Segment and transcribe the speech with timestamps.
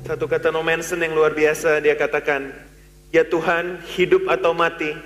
[0.00, 2.48] Satu kata No Manson yang luar biasa, dia katakan,
[3.12, 4.96] Ya Tuhan, hidup atau mati,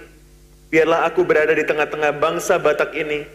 [0.70, 3.26] biarlah aku berada di tengah-tengah bangsa Batak ini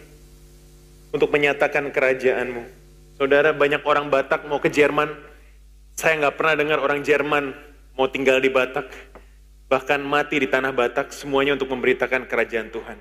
[1.12, 2.64] untuk menyatakan kerajaanmu.
[3.20, 5.12] Saudara, banyak orang Batak mau ke Jerman,
[5.92, 7.52] saya nggak pernah dengar orang Jerman
[7.92, 8.88] mau tinggal di Batak,
[9.68, 12.96] bahkan mati di tanah Batak, semuanya untuk memberitakan kerajaan Tuhan.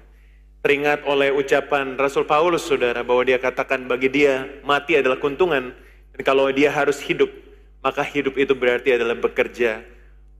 [0.60, 5.72] Teringat oleh ucapan Rasul Paulus, saudara, bahwa dia katakan bagi dia mati adalah keuntungan,
[6.12, 7.32] dan kalau dia harus hidup,
[7.80, 9.84] maka hidup itu berarti adalah bekerja,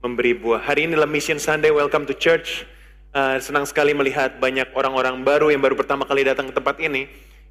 [0.04, 0.60] memberi buah.
[0.60, 2.68] Hari ini adalah Mission Sunday, welcome to church.
[3.10, 7.08] Uh, senang sekali melihat banyak orang-orang baru yang baru pertama kali datang ke tempat ini.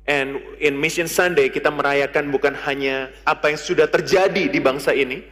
[0.07, 5.25] And in Mission Sunday kita merayakan bukan hanya apa yang sudah terjadi di bangsa ini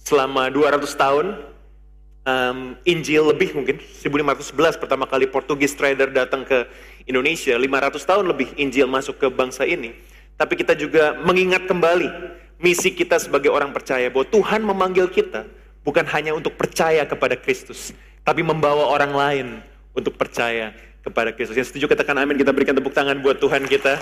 [0.00, 1.26] selama 200 tahun.
[2.28, 6.68] Um, Injil lebih mungkin 1511 pertama kali Portugis trader datang ke
[7.08, 9.96] Indonesia 500 tahun lebih Injil masuk ke bangsa ini
[10.36, 12.04] tapi kita juga mengingat kembali
[12.58, 15.46] misi kita sebagai orang percaya bahwa Tuhan memanggil kita
[15.86, 17.94] bukan hanya untuk percaya kepada Kristus
[18.26, 19.46] tapi membawa orang lain
[19.96, 21.56] untuk percaya kepada Kristus.
[21.56, 23.96] Yang setuju katakan amin, kita berikan tepuk tangan buat Tuhan kita.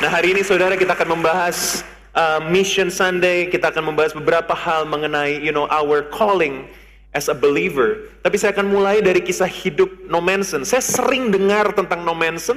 [0.00, 1.84] Nah hari ini saudara kita akan membahas
[2.16, 6.64] uh, Mission Sunday, kita akan membahas beberapa hal mengenai you know our calling
[7.12, 8.08] as a believer.
[8.24, 10.64] Tapi saya akan mulai dari kisah hidup No Manson.
[10.64, 12.56] Saya sering dengar tentang No Manson,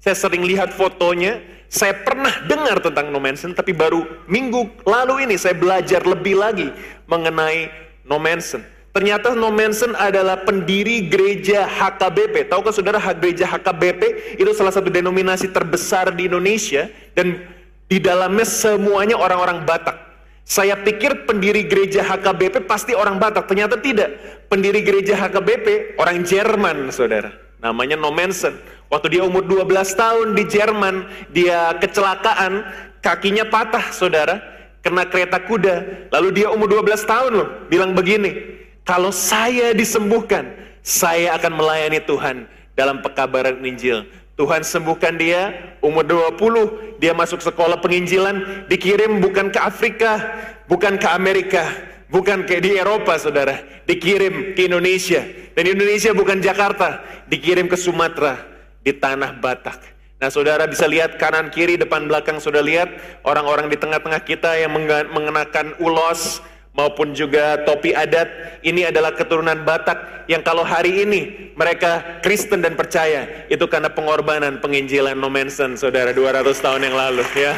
[0.00, 5.36] saya sering lihat fotonya, saya pernah dengar tentang No Manson, tapi baru minggu lalu ini
[5.36, 6.72] saya belajar lebih lagi
[7.04, 7.68] mengenai
[8.08, 8.64] No Manson.
[8.90, 12.50] Ternyata No Manson adalah pendiri gereja HKBP.
[12.50, 17.38] Tahukah saudara gereja HKBP itu salah satu denominasi terbesar di Indonesia dan
[17.86, 19.94] di dalamnya semuanya orang-orang Batak.
[20.42, 24.10] Saya pikir pendiri gereja HKBP pasti orang Batak, ternyata tidak.
[24.50, 27.30] Pendiri gereja HKBP orang Jerman, saudara.
[27.62, 28.58] Namanya No Manson.
[28.90, 32.66] Waktu dia umur 12 tahun di Jerman, dia kecelakaan,
[32.98, 34.42] kakinya patah, saudara.
[34.82, 36.08] Kena kereta kuda.
[36.10, 40.50] Lalu dia umur 12 tahun loh, bilang begini, kalau saya disembuhkan,
[40.82, 44.08] saya akan melayani Tuhan dalam pekabaran Injil.
[44.40, 45.52] Tuhan sembuhkan dia,
[45.84, 50.16] umur 20, dia masuk sekolah penginjilan, dikirim bukan ke Afrika,
[50.64, 51.68] bukan ke Amerika,
[52.08, 53.84] bukan ke di Eropa, saudara.
[53.84, 55.20] Dikirim ke Indonesia.
[55.52, 58.40] Dan Indonesia bukan Jakarta, dikirim ke Sumatera,
[58.80, 59.78] di tanah Batak.
[60.20, 62.92] Nah saudara bisa lihat kanan kiri depan belakang sudah lihat
[63.24, 64.72] orang-orang di tengah-tengah kita yang
[65.08, 68.60] mengenakan ulos, maupun juga topi adat.
[68.62, 74.62] Ini adalah keturunan Batak yang kalau hari ini mereka Kristen dan percaya itu karena pengorbanan
[74.62, 77.56] penginjilan No Manson saudara 200 tahun yang lalu ya.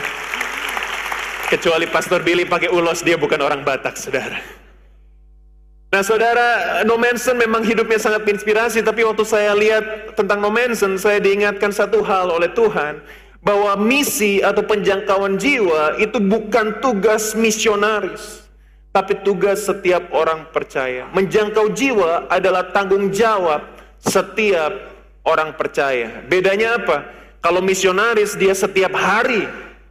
[1.52, 4.61] Kecuali Pastor Billy pakai ulos dia bukan orang Batak saudara
[5.92, 10.96] Nah saudara, No Manson memang hidupnya sangat inspirasi, tapi waktu saya lihat tentang No Manson,
[10.96, 13.04] saya diingatkan satu hal oleh Tuhan,
[13.44, 18.40] bahwa misi atau penjangkauan jiwa itu bukan tugas misionaris.
[18.88, 21.12] Tapi tugas setiap orang percaya.
[21.12, 23.60] Menjangkau jiwa adalah tanggung jawab
[24.00, 24.72] setiap
[25.28, 26.24] orang percaya.
[26.24, 27.04] Bedanya apa?
[27.44, 29.44] Kalau misionaris dia setiap hari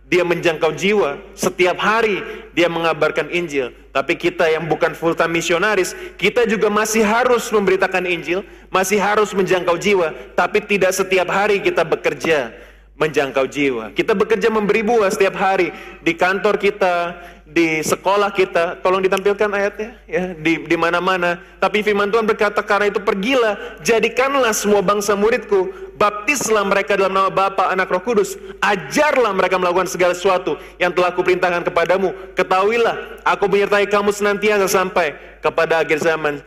[0.06, 2.22] dia menjangkau jiwa, setiap hari
[2.54, 3.81] dia mengabarkan Injil.
[3.92, 8.40] Tapi kita yang bukan full time misionaris, kita juga masih harus memberitakan Injil,
[8.72, 12.56] masih harus menjangkau jiwa, tapi tidak setiap hari kita bekerja
[12.96, 13.92] menjangkau jiwa.
[13.92, 17.20] Kita bekerja memberi buah setiap hari di kantor kita,
[17.52, 21.36] di sekolah kita, tolong ditampilkan ayatnya ya di mana-mana.
[21.60, 25.68] Tapi firman Tuhan berkata karena itu pergilah, jadikanlah semua bangsa muridku,
[26.00, 31.12] baptislah mereka dalam nama Bapa, Anak, Roh Kudus, ajarlah mereka melakukan segala sesuatu yang telah
[31.12, 32.16] kuperintahkan kepadamu.
[32.40, 35.14] Ketahuilah, aku menyertai kamu senantiasa sampai
[35.44, 36.40] kepada akhir zaman.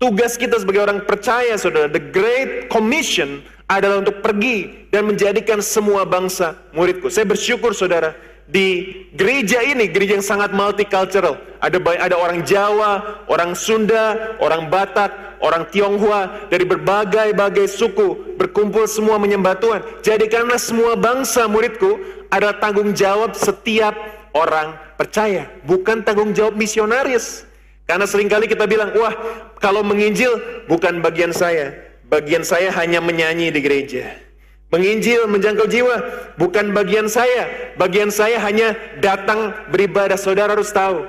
[0.00, 6.08] Tugas kita sebagai orang percaya, saudara, the Great Commission adalah untuk pergi dan menjadikan semua
[6.08, 7.12] bangsa muridku.
[7.12, 8.16] Saya bersyukur, saudara,
[8.48, 11.36] di gereja ini, gereja yang sangat multicultural.
[11.60, 19.20] Ada ada orang Jawa, orang Sunda, orang Batak, orang Tionghoa dari berbagai-bagai suku berkumpul semua
[19.20, 19.80] menyembah Tuhan.
[20.00, 22.00] Jadikanlah semua bangsa muridku
[22.32, 23.92] adalah tanggung jawab setiap
[24.32, 27.44] orang percaya, bukan tanggung jawab misionaris.
[27.84, 29.12] Karena sering kali kita bilang, wah
[29.60, 31.72] kalau menginjil bukan bagian saya,
[32.08, 34.27] bagian saya hanya menyanyi di gereja.
[34.68, 35.96] Menginjil, menjangkau jiwa,
[36.36, 37.72] bukan bagian saya.
[37.80, 40.20] Bagian saya hanya datang beribadah.
[40.20, 41.08] Saudara harus tahu,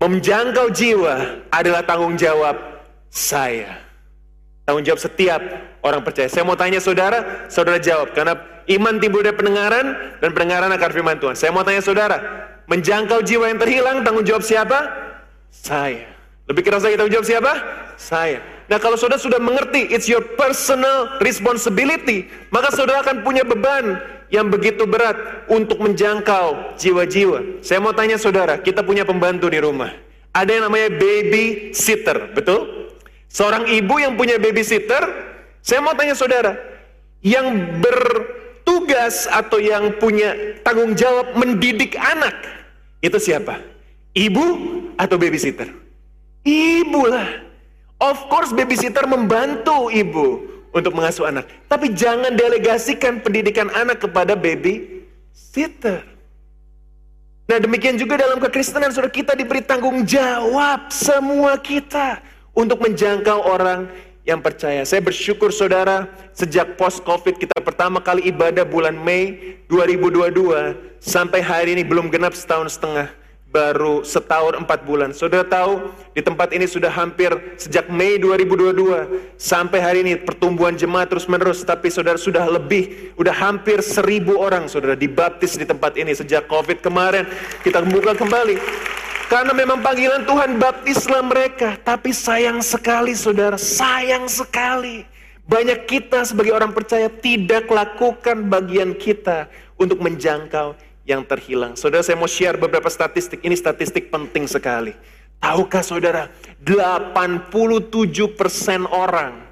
[0.00, 2.56] menjangkau jiwa adalah tanggung jawab
[3.12, 3.76] saya.
[4.64, 5.40] Tanggung jawab setiap
[5.84, 6.32] orang percaya.
[6.32, 8.16] Saya mau tanya saudara, saudara jawab.
[8.16, 8.40] Karena
[8.72, 11.36] iman timbul dari pendengaran, dan pendengaran akan firman Tuhan.
[11.36, 12.16] Saya mau tanya saudara,
[12.72, 14.88] menjangkau jiwa yang terhilang, tanggung jawab siapa?
[15.52, 16.08] Saya.
[16.48, 17.52] Lebih keras lagi tanggung jawab siapa?
[18.00, 18.40] Saya.
[18.72, 24.00] Nah kalau saudara sudah mengerti, it's your personal responsibility, maka saudara akan punya beban
[24.32, 27.60] yang begitu berat untuk menjangkau jiwa-jiwa.
[27.60, 29.92] Saya mau tanya saudara, kita punya pembantu di rumah.
[30.32, 32.88] Ada yang namanya baby sitter, betul?
[33.28, 35.04] Seorang ibu yang punya baby sitter,
[35.60, 36.56] saya mau tanya saudara,
[37.20, 42.32] yang bertugas atau yang punya tanggung jawab mendidik anak,
[43.04, 43.60] itu siapa?
[44.16, 44.44] Ibu
[44.96, 45.68] atau babysitter?
[46.48, 47.51] Ibu lah.
[48.02, 50.42] Of course babysitter membantu ibu
[50.74, 51.46] untuk mengasuh anak.
[51.70, 56.02] Tapi jangan delegasikan pendidikan anak kepada baby sitter.
[57.46, 62.18] Nah demikian juga dalam kekristenan saudara kita diberi tanggung jawab semua kita
[62.58, 63.86] untuk menjangkau orang
[64.26, 64.82] yang percaya.
[64.82, 71.78] Saya bersyukur saudara sejak post covid kita pertama kali ibadah bulan Mei 2022 sampai hari
[71.78, 73.21] ini belum genap setahun setengah
[73.52, 75.12] baru setahun empat bulan.
[75.12, 77.28] Saudara tahu di tempat ini sudah hampir
[77.60, 81.60] sejak Mei 2022 sampai hari ini pertumbuhan jemaat terus menerus.
[81.60, 86.80] Tapi saudara sudah lebih, sudah hampir seribu orang saudara dibaptis di tempat ini sejak COVID
[86.80, 87.28] kemarin.
[87.60, 88.56] Kita buka kembali.
[89.28, 91.76] Karena memang panggilan Tuhan baptislah mereka.
[91.80, 95.04] Tapi sayang sekali saudara, sayang sekali.
[95.44, 101.74] Banyak kita sebagai orang percaya tidak lakukan bagian kita untuk menjangkau yang terhilang.
[101.74, 103.42] Saudara saya mau share beberapa statistik.
[103.42, 104.94] Ini statistik penting sekali.
[105.42, 106.30] Tahukah saudara,
[106.62, 107.82] 87%
[108.86, 109.42] orang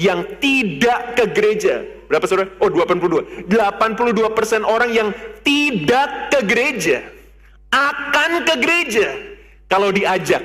[0.00, 1.84] yang tidak ke gereja.
[2.08, 2.48] Berapa saudara?
[2.64, 3.46] Oh 82.
[3.48, 5.08] 82% orang yang
[5.44, 7.04] tidak ke gereja
[7.74, 9.08] akan ke gereja
[9.68, 10.44] kalau diajak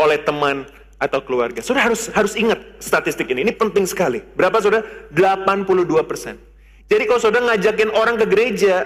[0.00, 0.64] oleh teman
[1.00, 1.62] atau keluarga.
[1.64, 3.46] Saudara harus harus ingat statistik ini.
[3.46, 4.20] Ini penting sekali.
[4.20, 4.84] Berapa saudara?
[5.12, 6.36] 82%.
[6.90, 8.82] Jadi kalau saudara ngajakin orang ke gereja,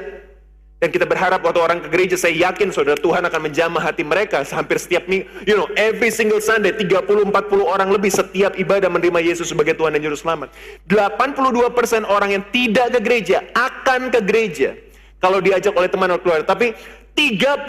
[0.84, 4.44] dan kita berharap waktu orang ke gereja, saya yakin saudara Tuhan akan menjamah hati mereka
[4.52, 7.24] hampir setiap minggu, you know, every single Sunday, 30-40
[7.64, 10.52] orang lebih setiap ibadah menerima Yesus sebagai Tuhan dan Juru Selamat.
[10.84, 14.76] 82% orang yang tidak ke gereja akan ke gereja
[15.24, 16.52] kalau diajak oleh teman atau keluarga.
[16.52, 16.76] Tapi
[17.16, 17.64] 37%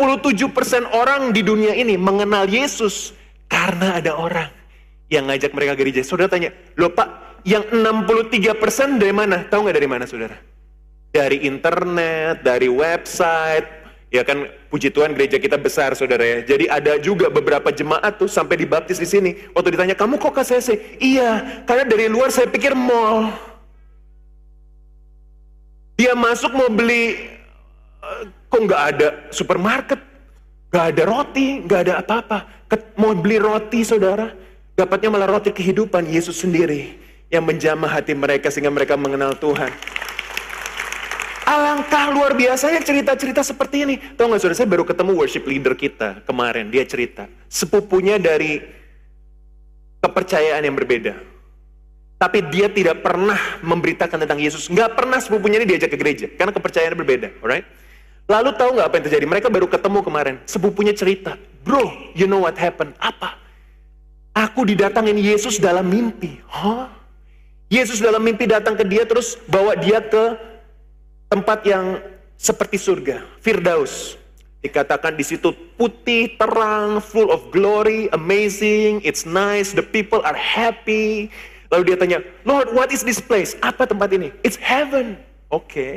[0.91, 3.15] orang di dunia ini mengenal Yesus
[3.47, 4.51] karena ada orang
[5.07, 6.03] yang ngajak mereka ke gereja.
[6.03, 9.47] Saudara tanya, loh Pak, yang 63% dari mana?
[9.47, 10.35] Tahu nggak dari mana saudara?
[11.15, 13.63] Dari internet, dari website,
[14.11, 16.43] ya kan puji Tuhan gereja kita besar saudara ya.
[16.43, 19.31] Jadi ada juga beberapa jemaat tuh sampai dibaptis di sini.
[19.55, 20.99] Waktu ditanya kamu kok KCC?
[20.99, 23.31] Iya, karena dari luar saya pikir mall.
[25.95, 27.31] Dia masuk mau beli,
[28.03, 28.21] eh,
[28.51, 30.03] kok nggak ada supermarket,
[30.67, 32.37] nggak ada roti, nggak ada apa-apa.
[32.99, 34.35] Mau beli roti saudara,
[34.75, 36.99] dapatnya malah roti kehidupan Yesus sendiri
[37.31, 39.71] yang menjamah hati mereka sehingga mereka mengenal Tuhan.
[41.45, 43.95] Alangkah luar biasanya cerita-cerita seperti ini.
[44.17, 46.73] Tahu nggak saudara, saya baru ketemu worship leader kita kemarin.
[46.73, 48.65] Dia cerita, sepupunya dari
[50.01, 51.13] kepercayaan yang berbeda.
[52.17, 54.73] Tapi dia tidak pernah memberitakan tentang Yesus.
[54.73, 56.25] Nggak pernah sepupunya ini diajak ke gereja.
[56.33, 57.27] Karena kepercayaannya berbeda.
[57.45, 57.67] Alright?
[58.25, 59.25] Lalu tahu nggak apa yang terjadi?
[59.29, 60.35] Mereka baru ketemu kemarin.
[60.49, 62.97] Sepupunya cerita, bro, you know what happened?
[62.97, 63.37] Apa?
[64.33, 66.41] Aku didatangin Yesus dalam mimpi.
[66.49, 66.89] Hah?
[67.69, 70.54] Yesus dalam mimpi datang ke dia terus bawa dia ke
[71.29, 71.99] tempat yang
[72.35, 74.19] seperti surga, Firdaus.
[74.65, 81.29] Dikatakan di situ putih, terang, full of glory, amazing, it's nice, the people are happy.
[81.69, 82.19] Lalu dia tanya,
[82.49, 83.53] Lord, what is this place?
[83.61, 84.33] Apa tempat ini?
[84.41, 85.21] It's heaven.
[85.53, 85.69] Oke.
[85.69, 85.91] Okay.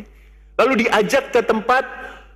[0.61, 1.87] Lalu diajak ke tempat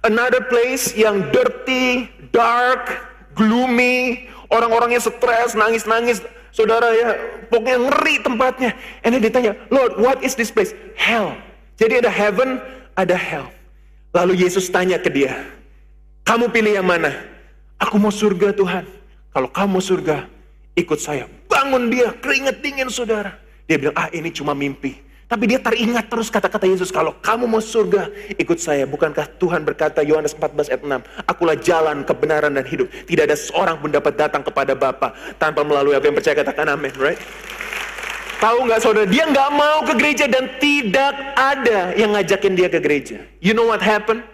[0.06, 6.22] another place yang dirty, dark, gloomy, orang-orangnya stres, nangis-nangis.
[6.52, 7.16] Saudara ya,
[7.48, 8.70] pokoknya ngeri tempatnya.
[9.02, 10.76] And then ditanya, Lord, what is this place?
[10.94, 11.34] Hell.
[11.80, 12.60] Jadi ada heaven,
[12.96, 13.48] ada hell.
[14.12, 15.32] Lalu Yesus tanya ke dia,
[16.22, 17.12] kamu pilih yang mana?
[17.80, 18.84] Aku mau surga Tuhan.
[19.32, 20.28] Kalau kamu surga,
[20.76, 21.24] ikut saya.
[21.48, 23.40] Bangun dia, keringet dingin saudara.
[23.64, 25.00] Dia bilang, ah ini cuma mimpi.
[25.32, 28.84] Tapi dia teringat terus kata-kata Yesus, kalau kamu mau surga, ikut saya.
[28.84, 32.92] Bukankah Tuhan berkata, Yohanes 14 ayat 6, Akulah jalan, kebenaran, dan hidup.
[33.08, 36.92] Tidak ada seorang pun dapat datang kepada Bapa tanpa melalui apa yang percaya katakan amin,
[37.00, 37.16] right?
[38.42, 42.82] Tahu nggak saudara, dia nggak mau ke gereja dan tidak ada yang ngajakin dia ke
[42.82, 43.22] gereja.
[43.38, 44.26] You know what happened?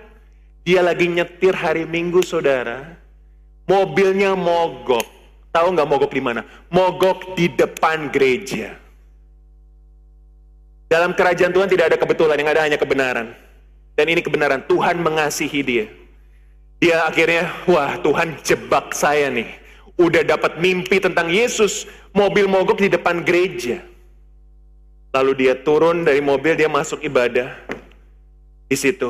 [0.64, 2.96] Dia lagi nyetir hari Minggu saudara,
[3.68, 5.04] mobilnya mogok.
[5.52, 6.40] Tahu nggak mogok di mana?
[6.72, 8.80] Mogok di depan gereja.
[10.88, 13.36] Dalam kerajaan Tuhan tidak ada kebetulan, yang ada hanya kebenaran.
[13.92, 15.84] Dan ini kebenaran, Tuhan mengasihi dia.
[16.80, 19.52] Dia akhirnya, wah Tuhan jebak saya nih.
[20.00, 21.84] Udah dapat mimpi tentang Yesus,
[22.16, 23.84] mobil mogok di depan gereja.
[25.12, 27.52] Lalu dia turun dari mobil, dia masuk ibadah.
[28.68, 29.08] Di situ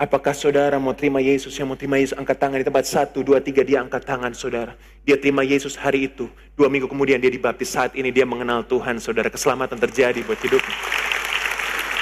[0.00, 1.52] Apakah saudara mau terima Yesus?
[1.60, 4.72] Yang mau terima Yesus angkat tangan di tempat satu, dua, tiga dia angkat tangan saudara.
[5.04, 6.24] Dia terima Yesus hari itu.
[6.56, 7.68] Dua minggu kemudian dia dibaptis.
[7.68, 9.28] Saat ini dia mengenal Tuhan saudara.
[9.28, 10.72] Keselamatan terjadi buat hidupnya.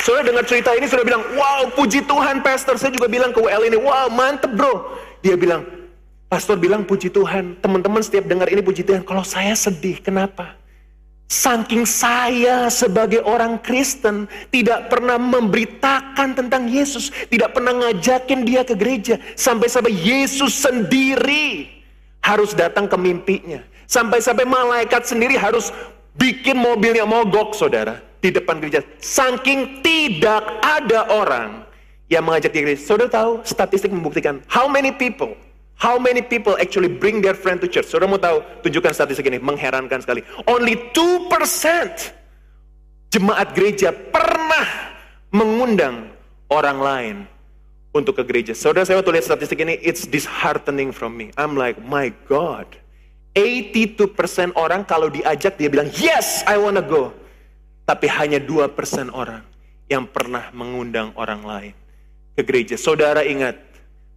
[0.07, 2.79] Saudara dengar cerita ini sudah bilang, wow puji Tuhan pastor.
[2.79, 4.95] Saya juga bilang ke WL ini, wow mantep bro.
[5.27, 5.67] Dia bilang,
[6.31, 7.59] pastor bilang puji Tuhan.
[7.59, 9.03] Teman-teman setiap dengar ini puji Tuhan.
[9.03, 10.58] Kalau saya sedih, kenapa?
[11.29, 18.73] Saking saya sebagai orang Kristen tidak pernah memberitakan tentang Yesus, tidak pernah ngajakin dia ke
[18.73, 21.69] gereja, sampai-sampai Yesus sendiri
[22.25, 23.61] harus datang ke mimpinya.
[23.85, 25.69] Sampai-sampai malaikat sendiri harus
[26.17, 28.81] bikin mobilnya mogok, saudara, di depan gereja.
[28.97, 31.69] Saking tidak ada orang
[32.09, 32.81] yang mengajak dia gereja.
[32.81, 35.37] Saudara tahu, statistik membuktikan how many people
[35.79, 37.87] How many people actually bring their friend to church?
[37.87, 38.43] Saudara mau tahu?
[38.67, 40.27] Tunjukkan statistik ini, mengherankan sekali.
[40.51, 41.31] Only 2%
[43.15, 44.67] jemaat gereja pernah
[45.31, 46.11] mengundang
[46.51, 47.17] orang lain
[47.95, 48.59] untuk ke gereja.
[48.59, 51.31] Saudara saya waktu lihat statistik ini, it's disheartening from me.
[51.39, 52.67] I'm like, my God.
[53.39, 54.11] 82%
[54.59, 57.15] orang kalau diajak dia bilang, yes, I wanna go.
[57.87, 58.75] Tapi hanya 2%
[59.15, 59.47] orang
[59.87, 61.75] yang pernah mengundang orang lain
[62.35, 62.75] ke gereja.
[62.75, 63.57] Saudara ingat,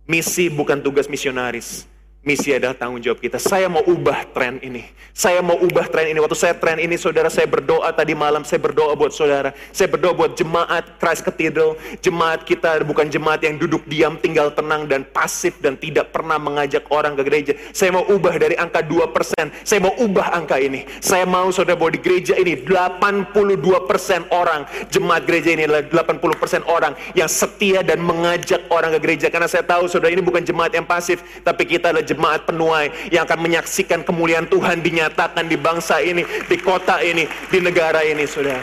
[0.09, 1.85] Misi bukan tugas misionaris.
[2.21, 3.41] Misi adalah tanggung jawab kita.
[3.41, 4.85] Saya mau ubah tren ini.
[5.09, 6.21] Saya mau ubah tren ini.
[6.21, 8.45] Waktu saya tren ini, saudara, saya berdoa tadi malam.
[8.45, 9.57] Saya berdoa buat saudara.
[9.73, 11.73] Saya berdoa buat jemaat Christ Cathedral.
[11.97, 16.85] Jemaat kita bukan jemaat yang duduk diam, tinggal tenang dan pasif dan tidak pernah mengajak
[16.93, 17.53] orang ke gereja.
[17.73, 19.65] Saya mau ubah dari angka 2%.
[19.65, 20.85] Saya mau ubah angka ini.
[21.01, 26.93] Saya mau saudara bahwa di gereja ini 82% orang jemaat gereja ini adalah 80% orang
[27.17, 29.33] yang setia dan mengajak orang ke gereja.
[29.33, 33.23] Karena saya tahu saudara ini bukan jemaat yang pasif, tapi kita adalah jemaat penuai yang
[33.23, 38.59] akan menyaksikan kemuliaan Tuhan dinyatakan di bangsa ini, di kota ini, di negara ini, saudara.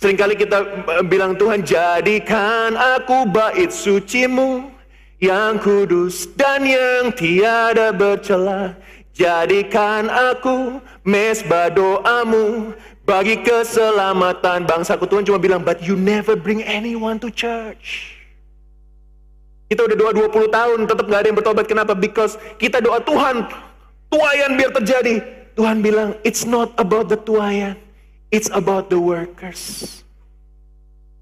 [0.00, 0.58] Seringkali kita
[1.00, 4.72] eh, bilang Tuhan jadikan aku bait sucimu
[5.22, 8.76] yang kudus dan yang tiada bercela.
[9.14, 12.74] Jadikan aku mesbah doamu
[13.06, 15.06] bagi keselamatan bangsaku.
[15.06, 18.13] Tuhan cuma bilang, but you never bring anyone to church.
[19.64, 21.64] Kita udah doa 20 tahun, tetap gak ada yang bertobat.
[21.64, 21.92] Kenapa?
[21.96, 23.48] Because kita doa Tuhan,
[24.12, 25.24] tuayan biar terjadi.
[25.54, 27.78] Tuhan bilang, it's not about the tuayan,
[28.28, 30.02] it's about the workers.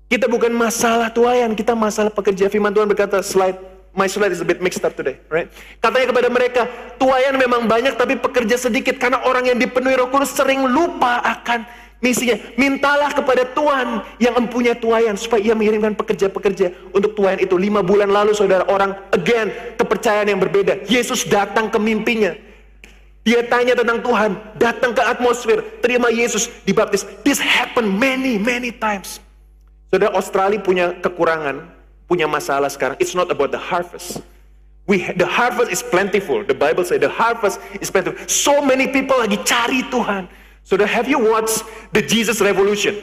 [0.09, 2.49] Kita bukan masalah tuayan, kita masalah pekerja.
[2.49, 3.57] Firman Tuhan berkata, slide,
[3.93, 5.49] my slide is a bit mixed up today, right?
[5.81, 6.63] Katanya kepada mereka,
[6.97, 11.65] tuayan memang banyak tapi pekerja sedikit karena orang yang dipenuhi Roh Kudus sering lupa akan
[12.03, 17.55] Misinya, mintalah kepada Tuhan yang mempunyai tuayan supaya ia mengirimkan pekerja-pekerja untuk tuayan itu.
[17.55, 20.83] Lima bulan lalu saudara orang, again, kepercayaan yang berbeda.
[20.91, 22.35] Yesus datang ke mimpinya.
[23.23, 27.07] Dia tanya tentang Tuhan, datang ke atmosfer, terima Yesus, dibaptis.
[27.23, 29.23] This happened many, many times.
[29.95, 31.71] Saudara Australia punya kekurangan,
[32.11, 32.99] punya masalah sekarang.
[32.99, 34.19] It's not about the harvest.
[34.91, 36.43] We, the harvest is plentiful.
[36.43, 38.19] The Bible say the harvest is plentiful.
[38.27, 40.42] So many people lagi cari Tuhan.
[40.63, 42.95] Saudara, have you watched The Jesus Revolution?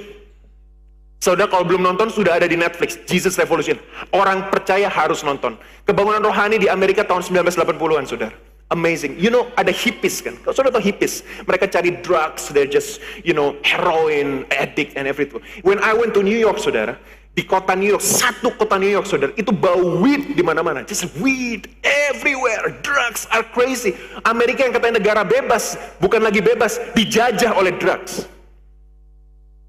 [1.19, 3.75] Saudara kalau belum nonton sudah ada di Netflix, Jesus Revolution.
[4.15, 5.59] Orang percaya harus nonton.
[5.83, 8.35] Kebangunan rohani di Amerika tahun 1980-an, saudara.
[8.71, 9.19] Amazing.
[9.19, 10.39] You know, ada hippies kan.
[10.45, 15.43] Kalau saudara tahu hippies, mereka cari drugs, they're just, you know, heroin, addict and everything.
[15.65, 16.95] When I went to New York, saudara,
[17.37, 20.83] di kota New York, satu kota New York, saudara, itu bau weed di mana-mana.
[20.83, 22.73] Just weed everywhere.
[22.81, 23.95] Drugs are crazy.
[24.25, 28.25] Amerika yang katanya negara bebas, bukan lagi bebas, dijajah oleh drugs.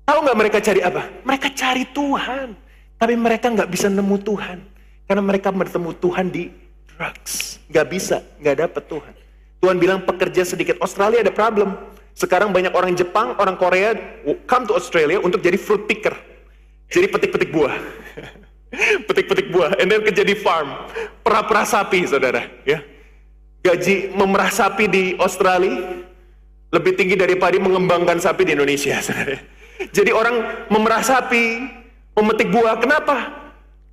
[0.09, 1.03] Tahu nggak mereka cari apa?
[1.23, 2.49] Mereka cari Tuhan.
[2.99, 4.59] Tapi mereka nggak bisa nemu Tuhan.
[5.07, 6.51] Karena mereka bertemu Tuhan di
[6.91, 7.63] drugs.
[7.71, 9.15] Nggak bisa, nggak dapet Tuhan.
[9.61, 10.81] Tuhan bilang pekerja sedikit.
[10.83, 11.77] Australia ada problem.
[12.19, 13.95] Sekarang banyak orang Jepang, orang Korea
[14.51, 16.30] come to Australia untuk jadi fruit picker
[16.91, 17.79] jadi petik-petik buah.
[19.07, 19.79] Petik-petik buah.
[19.79, 20.75] And then kerja di farm.
[21.23, 22.51] Perah-perah sapi, saudara.
[22.67, 22.83] Ya.
[23.63, 26.03] Gaji memerah sapi di Australia
[26.71, 28.99] lebih tinggi daripada mengembangkan sapi di Indonesia.
[28.99, 29.39] Saudara.
[29.95, 31.67] Jadi orang memerah sapi,
[32.19, 32.77] memetik buah.
[32.83, 33.17] Kenapa?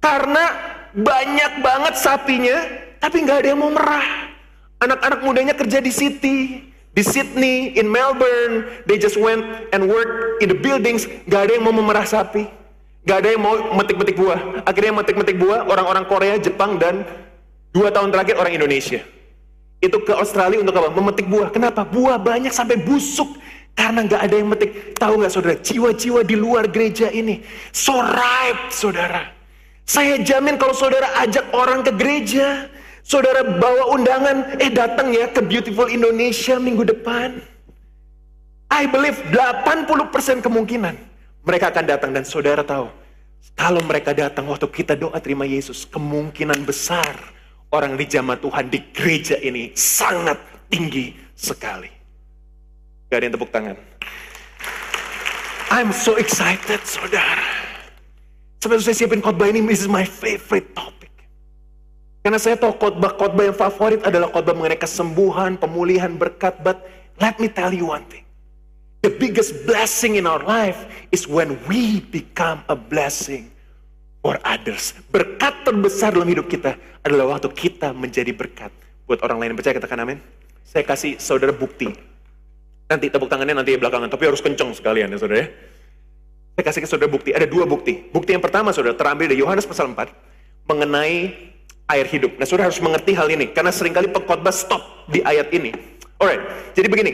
[0.02, 0.46] Karena
[0.94, 2.58] banyak banget sapinya,
[2.98, 4.30] tapi nggak ada yang mau merah.
[4.78, 6.38] Anak-anak mudanya kerja di city,
[6.94, 9.42] di Sydney, in Melbourne, they just went
[9.74, 12.46] and work in the buildings, nggak ada yang mau memerah sapi.
[13.08, 14.68] Gak ada yang mau metik-metik buah.
[14.68, 17.08] Akhirnya metik-metik buah orang-orang Korea, Jepang, dan
[17.72, 19.00] dua tahun terakhir orang Indonesia.
[19.80, 20.92] Itu ke Australia untuk apa?
[20.92, 21.48] Memetik buah.
[21.48, 21.88] Kenapa?
[21.88, 23.40] Buah banyak sampai busuk.
[23.72, 25.00] Karena gak ada yang metik.
[25.00, 25.56] Tahu gak saudara?
[25.56, 27.40] Jiwa-jiwa di luar gereja ini.
[27.72, 29.32] So ripe saudara.
[29.88, 32.68] Saya jamin kalau saudara ajak orang ke gereja.
[33.08, 34.60] Saudara bawa undangan.
[34.60, 37.40] Eh datang ya ke Beautiful Indonesia minggu depan.
[38.68, 41.07] I believe 80% kemungkinan
[41.48, 42.92] mereka akan datang dan saudara tahu,
[43.58, 47.10] Kalau mereka datang waktu kita doa terima Yesus, kemungkinan besar
[47.74, 50.38] orang di jamaah Tuhan di gereja ini sangat
[50.70, 51.90] tinggi sekali.
[53.10, 53.76] Gak ada yang tepuk tangan.
[55.74, 57.42] I'm so excited, saudara.
[58.62, 61.10] Sampai saya siapin khotbah ini, this is my favorite topic.
[62.22, 66.60] Karena saya tahu khotbah-khotbah yang favorit adalah khotbah mengenai kesembuhan, pemulihan, berkat.
[66.62, 66.84] But
[67.18, 68.27] let me tell you one thing.
[69.06, 73.54] The biggest blessing in our life is when we become a blessing
[74.26, 74.98] for others.
[75.14, 76.76] Berkat terbesar dalam hidup kita
[77.06, 78.74] adalah waktu kita menjadi berkat
[79.06, 79.52] buat orang lain.
[79.54, 80.18] Percaya katakan amin.
[80.66, 81.94] Saya kasih saudara bukti.
[82.88, 85.48] Nanti tepuk tangannya nanti belakangan, tapi harus kenceng sekalian ya saudara ya.
[86.58, 87.30] Saya kasih ke saudara bukti.
[87.38, 88.10] Ada dua bukti.
[88.10, 90.10] Bukti yang pertama saudara terambil dari Yohanes pasal 4
[90.66, 91.38] mengenai
[91.88, 92.36] air hidup.
[92.36, 95.72] Nah saudara harus mengerti hal ini karena sering kali pengkhotbah stop di ayat ini.
[96.18, 97.12] Alright, jadi begini,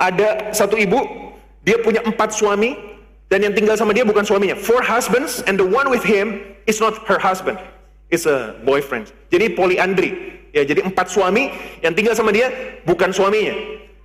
[0.00, 1.25] ada satu ibu
[1.66, 2.78] dia punya empat suami,
[3.26, 4.54] dan yang tinggal sama dia bukan suaminya.
[4.54, 6.38] Four husbands, and the one with him
[6.70, 7.58] is not her husband.
[8.06, 9.10] It's a boyfriend.
[9.34, 10.14] Jadi poliandri.
[10.54, 11.50] Ya, jadi empat suami
[11.82, 12.48] yang tinggal sama dia
[12.86, 13.52] bukan suaminya.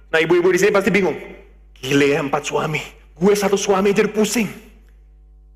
[0.09, 1.15] Nah, ibu-ibu di sini pasti bingung.
[1.77, 2.81] Gile ya empat suami.
[3.15, 4.49] Gue satu suami jadi pusing.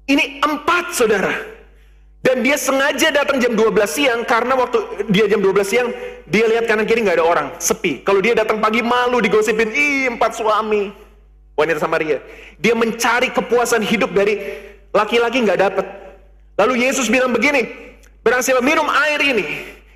[0.05, 1.33] Ini empat saudara.
[2.21, 5.89] Dan dia sengaja datang jam 12 siang karena waktu dia jam 12 siang
[6.25, 8.01] dia lihat kanan kiri nggak ada orang, sepi.
[8.01, 11.04] Kalau dia datang pagi malu digosipin, ih empat suami
[11.55, 12.19] wanita Samaria.
[12.59, 14.39] Dia mencari kepuasan hidup dari
[14.91, 15.85] laki-laki nggak dapat.
[16.55, 17.67] Lalu Yesus bilang begini,
[18.24, 19.43] barang siapa minum air ini,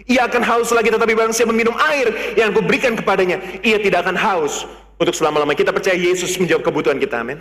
[0.07, 0.91] ia akan haus lagi.
[0.91, 4.67] Tetapi barang siapa minum air yang aku berikan kepadanya, ia tidak akan haus
[4.99, 5.59] untuk selama-lamanya.
[5.63, 7.39] Kita percaya Yesus menjawab kebutuhan kita, amin.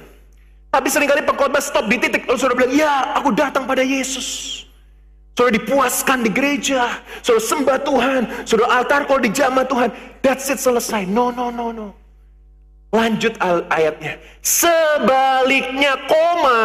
[0.69, 2.29] Tapi sering kali pengkhotbah stop di titik.
[2.29, 4.63] Lalu saudara bilang, ya aku datang pada Yesus.
[5.33, 9.89] Saudara dipuaskan di gereja, saudara sembah Tuhan, saudara altar kalau di jamaah Tuhan.
[10.21, 11.07] That's it selesai.
[11.07, 11.95] No, no, no, no.
[12.89, 13.37] Lanjut
[13.69, 14.17] ayatnya.
[14.41, 16.63] Sebaliknya koma,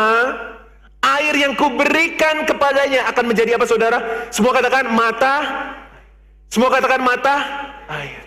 [1.04, 4.00] air yang kuberikan kepadanya akan menjadi apa saudara?
[4.32, 5.36] Semua katakan mata.
[6.48, 7.36] Semua katakan mata.
[7.92, 8.24] Air.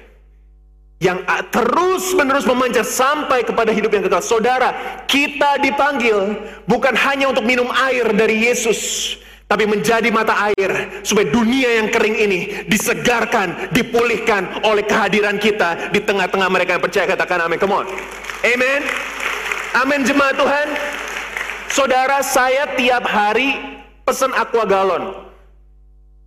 [0.96, 4.24] Yang terus menerus memancar sampai kepada hidup yang kekal.
[4.24, 9.12] Saudara, kita dipanggil bukan hanya untuk minum air dari Yesus
[9.46, 16.02] tapi menjadi mata air supaya dunia yang kering ini disegarkan, dipulihkan oleh kehadiran kita di
[16.02, 17.58] tengah-tengah mereka yang percaya katakan amin.
[17.62, 17.86] Come on.
[18.42, 18.82] Amen.
[19.78, 20.68] Amin jemaat Tuhan.
[21.70, 23.54] Saudara saya tiap hari
[24.02, 25.14] pesan aqua galon.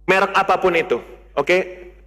[0.07, 1.03] Merek apa pun itu.
[1.35, 1.43] Oke?
[1.43, 1.61] Okay?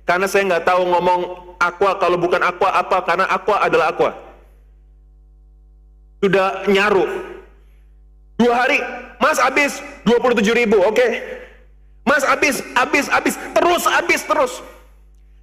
[0.09, 1.20] Karena saya nggak tahu ngomong
[1.61, 4.16] aqua kalau bukan aqua apa karena aqua adalah aqua.
[6.25, 7.05] Sudah nyaru.
[8.42, 8.83] Dua hari
[9.22, 10.98] Mas habis 27 ribu, oke.
[10.98, 11.11] Okay.
[12.02, 14.52] Mas habis, habis, habis, terus habis, terus.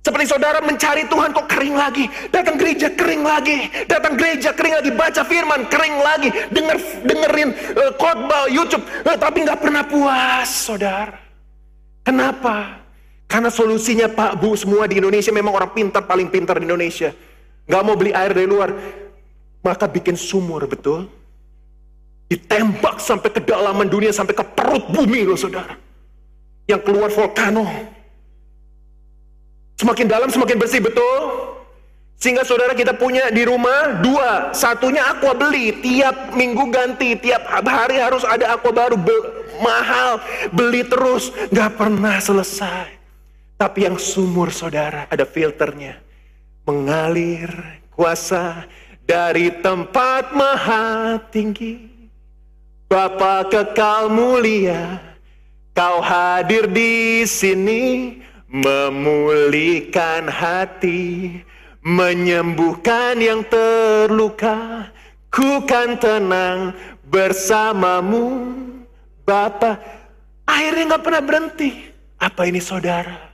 [0.03, 2.11] Seperti saudara mencari Tuhan kok kering lagi.
[2.27, 3.71] Datang gereja kering lagi.
[3.87, 4.91] Datang gereja kering lagi.
[4.91, 6.29] Baca firman kering lagi.
[6.51, 6.75] Dengar,
[7.07, 8.83] dengerin uh, khotbah YouTube.
[9.07, 11.15] Uh, tapi nggak pernah puas saudara.
[12.03, 12.83] Kenapa?
[13.31, 17.15] Karena solusinya Pak Bu semua di Indonesia memang orang pintar paling pintar di Indonesia.
[17.69, 18.75] Gak mau beli air dari luar.
[19.61, 21.18] Maka bikin sumur betul
[22.29, 25.73] Ditembak sampai kedalaman dunia, sampai ke perut bumi loh saudara.
[26.69, 27.65] Yang keluar volcano.
[29.81, 31.21] Semakin dalam semakin bersih, betul?
[32.19, 34.53] Sehingga saudara kita punya di rumah dua.
[34.53, 38.99] Satunya aqua beli, tiap minggu ganti, tiap hari harus ada aqua baru.
[38.99, 39.15] Be
[39.63, 40.21] mahal,
[40.53, 42.93] beli terus, gak pernah selesai.
[43.57, 45.97] Tapi yang sumur saudara, ada filternya.
[46.67, 47.49] Mengalir
[47.95, 48.69] kuasa
[49.07, 51.88] dari tempat maha tinggi.
[52.89, 54.97] Bapa kekal mulia,
[55.77, 58.17] kau hadir di sini
[58.49, 61.37] memulihkan hati,
[61.85, 64.89] menyembuhkan yang terluka.
[65.29, 66.73] Ku kan tenang
[67.05, 68.57] bersamamu,
[69.21, 69.77] Bapa.
[70.49, 71.69] Akhirnya nggak pernah berhenti.
[72.17, 73.29] Apa ini saudara?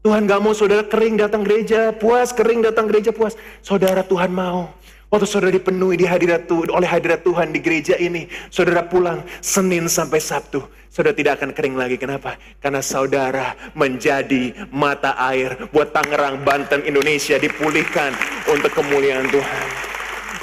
[0.00, 3.36] Tuhan gak mau saudara kering datang gereja puas, kering datang gereja puas.
[3.60, 4.68] Saudara Tuhan mau
[5.14, 9.86] Waktu saudara dipenuhi di hadirat Tuhan, oleh hadirat Tuhan di gereja ini, saudara pulang Senin
[9.86, 11.94] sampai Sabtu, saudara tidak akan kering lagi.
[11.94, 12.34] Kenapa?
[12.58, 18.10] Karena saudara menjadi mata air buat Tangerang, Banten, Indonesia dipulihkan
[18.50, 19.93] untuk kemuliaan Tuhan.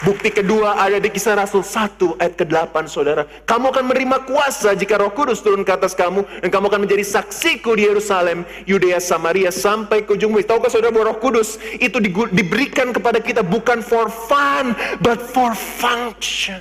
[0.02, 3.30] Bukti kedua ada di kisah Rasul 1 ayat ke-8 saudara.
[3.46, 6.26] Kamu akan menerima kuasa jika roh kudus turun ke atas kamu.
[6.42, 10.42] Dan kamu akan menjadi saksiku di Yerusalem, Yudea, Samaria sampai ke ujung bumi.
[10.42, 12.02] Tahukah saudara bahwa roh kudus itu
[12.34, 14.74] diberikan kepada kita bukan for fun,
[15.06, 16.58] but for function.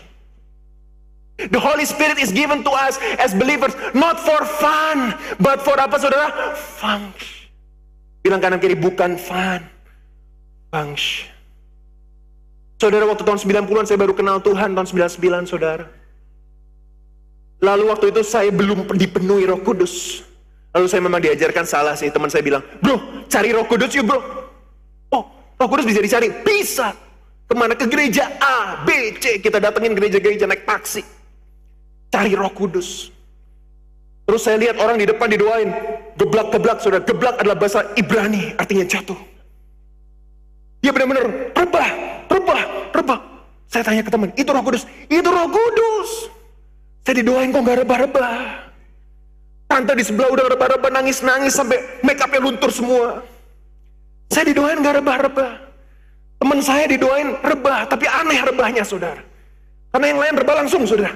[1.40, 5.96] The Holy Spirit is given to us as believers not for fun, but for apa
[5.96, 6.52] saudara?
[6.76, 7.48] Function.
[8.20, 9.64] Bilang kanan kiri bukan fun,
[10.68, 11.39] function.
[12.80, 15.84] Saudara waktu tahun 90-an saya baru kenal Tuhan tahun 99 saudara.
[17.60, 20.24] Lalu waktu itu saya belum dipenuhi roh kudus.
[20.72, 22.08] Lalu saya memang diajarkan salah sih.
[22.08, 24.16] Teman saya bilang, bro cari roh kudus yuk bro.
[25.12, 25.28] Oh
[25.60, 26.32] roh kudus bisa dicari?
[26.40, 26.96] Bisa.
[27.44, 27.76] Ke mana?
[27.76, 29.44] Ke gereja A, B, C.
[29.44, 31.04] Kita datengin gereja-gereja naik taksi.
[32.08, 33.12] Cari roh kudus.
[34.24, 35.68] Terus saya lihat orang di depan didoain.
[36.16, 37.04] Geblak-geblak, saudara.
[37.04, 39.29] Geblak adalah bahasa Ibrani, artinya jatuh.
[40.80, 41.90] Dia benar-benar rebah,
[42.28, 42.60] rebah,
[42.92, 43.20] rebah.
[43.70, 44.82] Saya tanya ke teman, itu roh kudus?
[45.06, 46.10] Itu roh kudus.
[47.04, 48.36] Saya didoain kok gak rebah-rebah.
[49.70, 53.22] Tante di sebelah udah rebah-rebah, nangis-nangis sampai make upnya luntur semua.
[54.32, 55.52] Saya didoain gak rebah-rebah.
[56.40, 59.20] Teman saya didoain rebah, tapi aneh rebahnya saudara.
[59.92, 61.12] Karena yang lain rebah langsung saudara.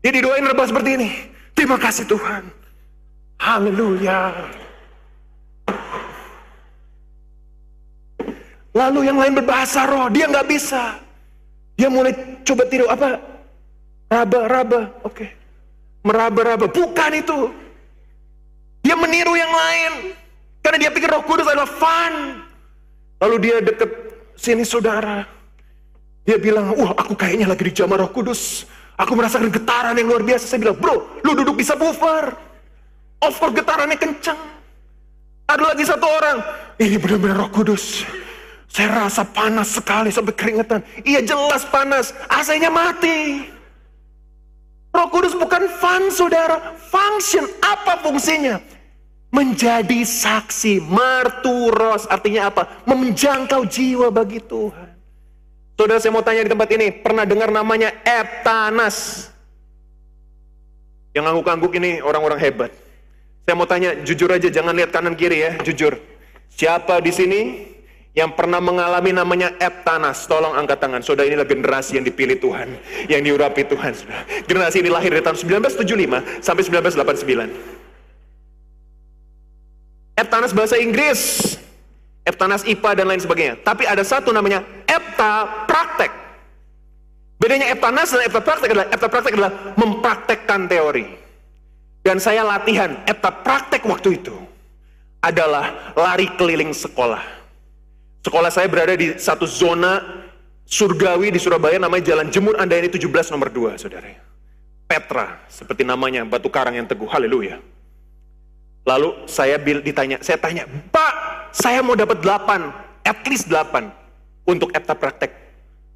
[0.00, 1.10] Dia didoain rebah seperti ini.
[1.52, 2.46] Terima kasih Tuhan.
[3.42, 4.61] Haleluya.
[8.72, 10.96] Lalu yang lain berbahasa roh, dia nggak bisa.
[11.76, 13.20] Dia mulai coba tiru apa?
[14.08, 15.12] Raba-raba, oke.
[15.12, 15.30] Okay.
[16.04, 17.38] Meraba-raba, bukan itu.
[18.80, 19.92] Dia meniru yang lain.
[20.64, 22.42] Karena dia pikir roh kudus adalah fun.
[23.22, 23.90] Lalu dia deket
[24.34, 25.22] sini saudara.
[26.24, 28.64] Dia bilang, wah aku kayaknya lagi di jamaah roh kudus.
[28.96, 30.44] Aku merasakan getaran yang luar biasa.
[30.48, 32.34] Saya bilang, bro, lu duduk di subwoofer.
[33.22, 34.38] Of getarannya kencang.
[35.46, 36.38] Ada lagi satu orang,
[36.80, 38.02] ini benar-benar roh kudus.
[38.72, 40.80] Saya rasa panas sekali sampai keringetan.
[41.04, 43.44] Iya jelas panas, AC-nya mati.
[44.96, 47.44] Roh Kudus bukan fun saudara, function.
[47.60, 48.64] Apa fungsinya?
[49.28, 52.08] Menjadi saksi, marturos.
[52.08, 52.80] Artinya apa?
[52.88, 54.88] Menjangkau jiwa bagi Tuhan.
[55.76, 59.28] Saudara saya mau tanya di tempat ini, pernah dengar namanya Eptanas?
[61.12, 62.72] Yang ngangguk-ngangguk ini orang-orang hebat.
[63.44, 65.96] Saya mau tanya, jujur aja, jangan lihat kanan kiri ya, jujur.
[66.52, 67.40] Siapa di sini
[68.12, 71.00] yang pernah mengalami namanya Eptanas, tolong angkat tangan.
[71.00, 72.76] Saudara inilah generasi yang dipilih Tuhan,
[73.08, 73.96] yang diurapi Tuhan.
[73.96, 74.28] Saudara.
[74.44, 77.80] Generasi ini lahir dari tahun 1975 sampai 1989.
[80.12, 81.56] Eptanas bahasa Inggris,
[82.28, 83.56] Eptanas IPA dan lain sebagainya.
[83.64, 86.12] Tapi ada satu namanya Epta Praktek.
[87.40, 91.08] Bedanya Eptanas dan Epta Praktek adalah Epta Praktek adalah mempraktekkan teori.
[92.04, 94.36] Dan saya latihan Epta Praktek waktu itu
[95.24, 97.41] adalah lari keliling sekolah
[98.22, 99.98] Sekolah saya berada di satu zona
[100.62, 104.14] surgawi di Surabaya namanya Jalan Jemur Andayani 17 nomor 2, saudara.
[104.86, 107.10] Petra, seperti namanya, batu karang yang teguh.
[107.10, 107.58] Haleluya.
[108.86, 111.14] Lalu saya ditanya, saya tanya, Pak,
[111.50, 113.90] saya mau dapat 8, at least 8
[114.46, 115.30] untuk EPTA praktek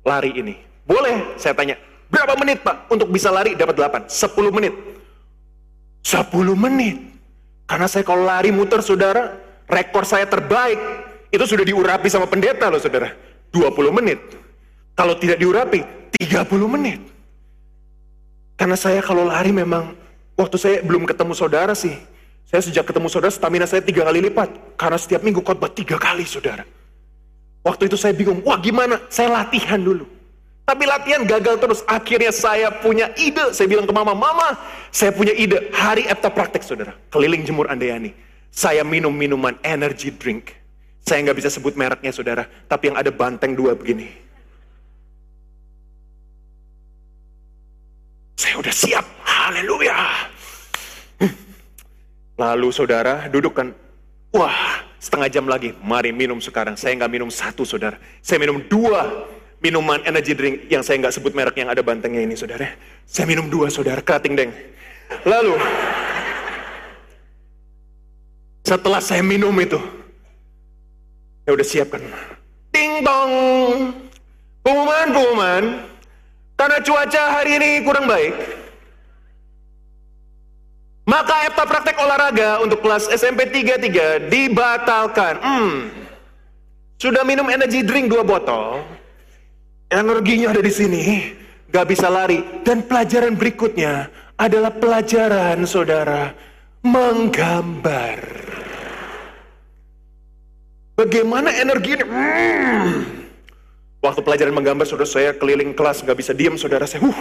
[0.03, 0.55] lari ini.
[0.83, 1.79] Boleh, saya tanya,
[2.11, 4.11] berapa menit Pak untuk bisa lari dapat 8?
[4.11, 4.75] 10 menit.
[6.03, 6.27] 10
[6.59, 6.97] menit.
[7.71, 9.35] Karena saya kalau lari muter saudara,
[9.67, 13.11] rekor saya terbaik itu sudah diurapi sama pendeta loh saudara.
[13.51, 14.21] 20 menit.
[14.97, 15.81] Kalau tidak diurapi,
[16.17, 17.01] 30 menit.
[18.57, 19.93] Karena saya kalau lari memang,
[20.35, 21.93] waktu saya belum ketemu saudara sih.
[22.47, 24.79] Saya sejak ketemu saudara, stamina saya tiga kali lipat.
[24.81, 26.65] Karena setiap minggu khotbah tiga kali saudara.
[27.67, 29.03] Waktu itu saya bingung, wah gimana?
[29.11, 30.07] Saya latihan dulu.
[30.67, 31.81] Tapi latihan gagal terus.
[31.87, 33.55] Akhirnya saya punya ide.
[33.55, 34.59] Saya bilang ke mama, mama
[34.91, 35.71] saya punya ide.
[35.71, 36.95] Hari Epta praktek saudara.
[37.11, 38.11] Keliling jemur Andayani.
[38.51, 40.66] Saya minum minuman energy drink.
[41.07, 44.11] Saya nggak bisa sebut mereknya saudara, tapi yang ada banteng dua begini.
[48.35, 49.95] Saya udah siap, haleluya.
[52.37, 53.71] Lalu saudara duduk kan,
[54.35, 56.75] wah setengah jam lagi, mari minum sekarang.
[56.75, 59.31] Saya nggak minum satu saudara, saya minum dua
[59.63, 62.75] minuman energy drink yang saya nggak sebut merek yang ada bantengnya ini saudara.
[63.07, 64.51] Saya minum dua saudara, kerating deng.
[65.23, 65.55] Lalu,
[68.67, 69.79] setelah saya minum itu,
[71.47, 72.03] Ya udah siapkan.
[72.75, 73.33] Ding dong.
[74.67, 75.63] Pengumuman, pengumuman.
[76.59, 78.35] Karena cuaca hari ini kurang baik.
[81.07, 85.39] Maka EPTA praktek olahraga untuk kelas SMP 33 dibatalkan.
[85.39, 85.77] Hmm.
[86.99, 88.83] Sudah minum energy drink dua botol.
[89.87, 91.31] Energinya ada di sini.
[91.71, 92.43] Gak bisa lari.
[92.67, 96.35] Dan pelajaran berikutnya adalah pelajaran saudara
[96.83, 98.19] menggambar.
[100.97, 102.05] Bagaimana energi ini?
[102.09, 103.05] Hmm.
[104.01, 107.05] Waktu pelajaran menggambar, saudara saya keliling kelas, nggak bisa diam, saudara saya.
[107.05, 107.13] Uh,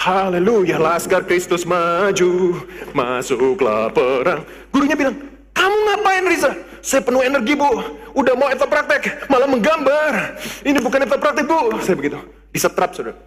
[0.00, 2.64] haleluya, laskar Kristus maju,
[2.96, 4.40] masuklah perang.
[4.72, 5.20] Gurunya bilang,
[5.52, 6.52] kamu ngapain Riza?
[6.80, 7.68] Saya penuh energi bu,
[8.16, 10.40] udah mau eta praktek, malah menggambar.
[10.64, 11.76] Ini bukan eta praktek bu.
[11.84, 12.20] Saya begitu,
[12.56, 13.20] disetrap saudara.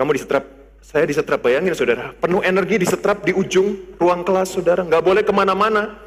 [0.00, 0.44] Kamu disetrap,
[0.80, 2.16] saya disetrap, bayangin saudara.
[2.16, 6.00] Penuh energi disetrap di ujung ruang kelas saudara, nggak boleh ke mana-mana.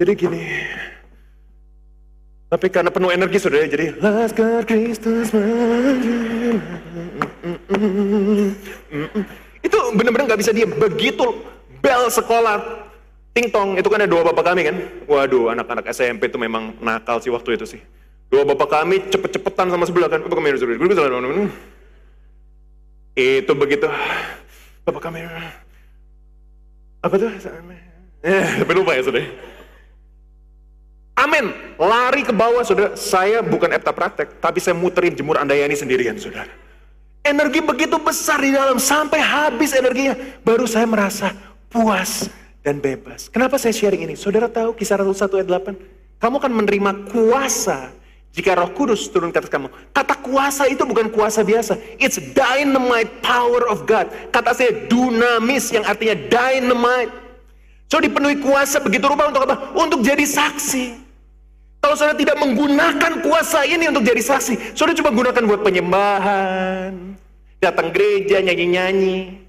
[0.00, 0.40] Jadi gini,
[2.50, 5.30] tapi karena penuh energi saudara, jadi Laskar Kristus.
[9.62, 10.74] Itu benar-benar nggak bisa diam.
[10.74, 11.22] Begitu
[11.78, 12.90] bel sekolah,
[13.30, 14.76] ting tong, itu kan ada dua bapak kami kan.
[15.06, 17.80] Waduh, anak-anak SMP itu memang nakal sih waktu itu sih.
[18.26, 20.18] Dua bapak kami cepet-cepetan sama sebelah kan.
[20.26, 20.50] Bapak kami
[23.14, 23.86] itu begitu.
[24.82, 25.22] Bapak kami
[27.00, 27.30] apa tuh?
[28.26, 29.24] Eh, lupa ya sudah.
[31.20, 31.52] Amin.
[31.76, 32.96] Lari ke bawah, saudara.
[32.96, 36.48] Saya bukan epta praktek, tapi saya muterin jemur Andayani sendirian, saudara.
[37.20, 40.16] Energi begitu besar di dalam, sampai habis energinya.
[40.40, 41.36] Baru saya merasa
[41.68, 42.32] puas
[42.64, 43.28] dan bebas.
[43.28, 44.16] Kenapa saya sharing ini?
[44.16, 45.76] Saudara tahu kisah 1 ayat 8?
[46.20, 47.92] Kamu akan menerima kuasa
[48.32, 49.72] jika roh kudus turun ke atas kamu.
[49.92, 51.76] Kata kuasa itu bukan kuasa biasa.
[51.96, 54.08] It's dynamite power of God.
[54.32, 57.12] Kata saya dunamis yang artinya dynamite.
[57.90, 59.74] So dipenuhi kuasa begitu rupa untuk apa?
[59.74, 61.09] Untuk jadi saksi.
[61.80, 66.92] Kalau saudara tidak menggunakan kuasa ini untuk jadi saksi, saudara coba gunakan buat penyembahan,
[67.56, 69.48] datang gereja, nyanyi-nyanyi.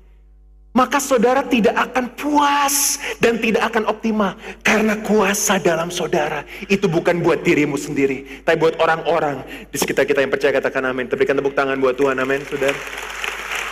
[0.71, 4.39] Maka saudara tidak akan puas dan tidak akan optimal.
[4.63, 8.47] Karena kuasa dalam saudara itu bukan buat dirimu sendiri.
[8.47, 11.11] Tapi buat orang-orang di sekitar kita yang percaya katakan amin.
[11.11, 12.79] Berikan tepuk tangan buat Tuhan, amin saudara.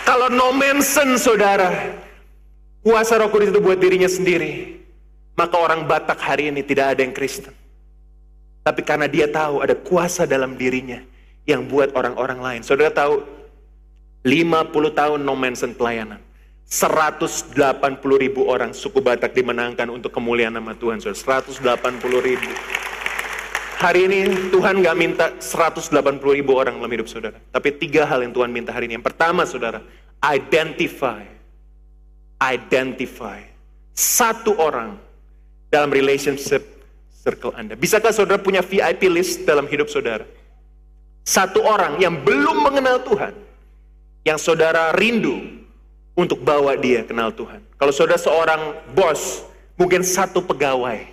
[0.04, 1.72] Kalau no mention saudara,
[2.84, 4.84] kuasa roh kudus itu buat dirinya sendiri.
[5.40, 7.59] Maka orang Batak hari ini tidak ada yang Kristen.
[8.60, 11.00] Tapi karena dia tahu ada kuasa dalam dirinya
[11.48, 12.60] yang buat orang-orang lain.
[12.60, 13.24] Saudara tahu
[14.24, 16.20] 50 tahun no mention pelayanan.
[16.70, 17.56] 180
[18.14, 21.02] ribu orang suku Batak dimenangkan untuk kemuliaan nama Tuhan.
[21.02, 21.42] Saudara.
[21.42, 22.50] 180 ribu.
[23.80, 25.96] Hari ini Tuhan gak minta 180
[26.36, 27.40] ribu orang dalam hidup saudara.
[27.48, 29.00] Tapi tiga hal yang Tuhan minta hari ini.
[29.00, 29.80] Yang pertama saudara,
[30.20, 31.24] identify.
[32.36, 33.40] Identify.
[33.96, 35.00] Satu orang
[35.72, 36.79] dalam relationship
[37.20, 37.76] circle Anda.
[37.76, 40.24] Bisakah saudara punya VIP list dalam hidup saudara?
[41.20, 43.36] Satu orang yang belum mengenal Tuhan,
[44.24, 45.60] yang saudara rindu
[46.16, 47.60] untuk bawa dia kenal Tuhan.
[47.76, 49.44] Kalau saudara seorang bos,
[49.76, 51.04] mungkin satu pegawai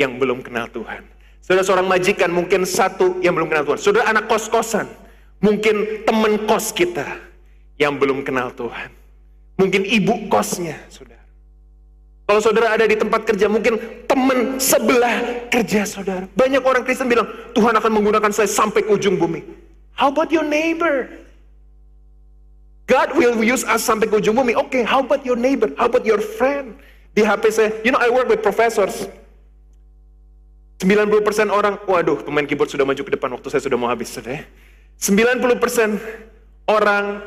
[0.00, 1.04] yang belum kenal Tuhan.
[1.44, 3.80] Saudara seorang majikan, mungkin satu yang belum kenal Tuhan.
[3.80, 4.88] Saudara anak kos-kosan,
[5.38, 7.06] mungkin teman kos kita
[7.76, 8.90] yang belum kenal Tuhan.
[9.56, 11.22] Mungkin ibu kosnya, saudara.
[12.26, 13.78] Kalau saudara ada di tempat kerja, mungkin
[14.10, 16.26] teman sebelah kerja saudara.
[16.34, 19.46] Banyak orang Kristen bilang, Tuhan akan menggunakan saya sampai ke ujung bumi.
[19.94, 21.06] How about your neighbor?
[22.90, 24.58] God will use us sampai ke ujung bumi.
[24.58, 25.70] Oke, okay, how about your neighbor?
[25.78, 26.74] How about your friend?
[27.14, 29.06] Di HP saya, you know I work with professors.
[30.82, 34.10] 90% orang, waduh pemain keyboard sudah maju ke depan waktu saya sudah mau habis.
[34.12, 34.42] Sudah
[34.98, 35.96] 90%
[36.66, 37.22] orang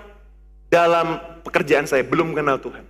[0.69, 2.88] dalam pekerjaan saya belum kenal Tuhan.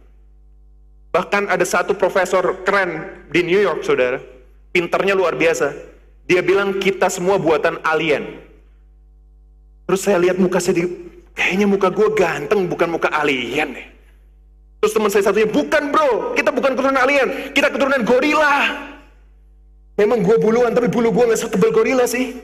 [1.10, 4.22] Bahkan ada satu profesor keren di New York, saudara.
[4.70, 5.74] Pinternya luar biasa.
[6.30, 8.38] Dia bilang kita semua buatan alien.
[9.90, 10.86] Terus saya lihat muka saya di,
[11.34, 13.88] kayaknya muka gue ganteng, bukan muka alien deh.
[14.80, 18.86] Terus teman saya satunya, bukan bro, kita bukan keturunan alien, kita keturunan gorila.
[19.98, 22.38] Memang gue buluan, tapi bulu gue gak setebal gorila sih.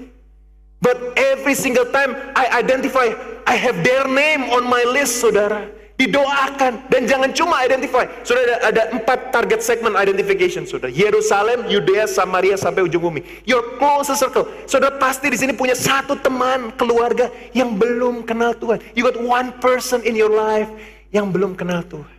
[0.81, 3.13] But every single time I identify,
[3.45, 5.69] I have their name on my list, saudara.
[5.95, 8.03] Didoakan dan jangan cuma identify.
[8.27, 10.91] Sudah ada, ada empat target segment identification sudah.
[10.91, 13.23] Yerusalem, Yudea, Samaria sampai ujung bumi.
[13.47, 14.43] Your closest circle.
[14.67, 18.83] Sudah pasti di sini punya satu teman keluarga yang belum kenal Tuhan.
[18.91, 20.67] You got one person in your life
[21.15, 22.11] yang belum kenal Tuhan.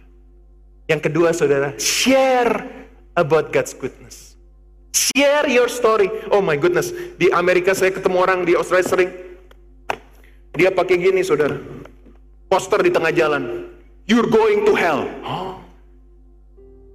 [0.88, 2.64] Yang kedua saudara, share
[3.12, 4.40] about God's goodness.
[4.96, 6.08] Share your story.
[6.32, 9.10] Oh my goodness, di Amerika saya ketemu orang di Australia sering.
[10.56, 11.60] Dia pakai gini saudara
[12.46, 13.70] poster di tengah jalan.
[14.06, 15.02] You're going to hell.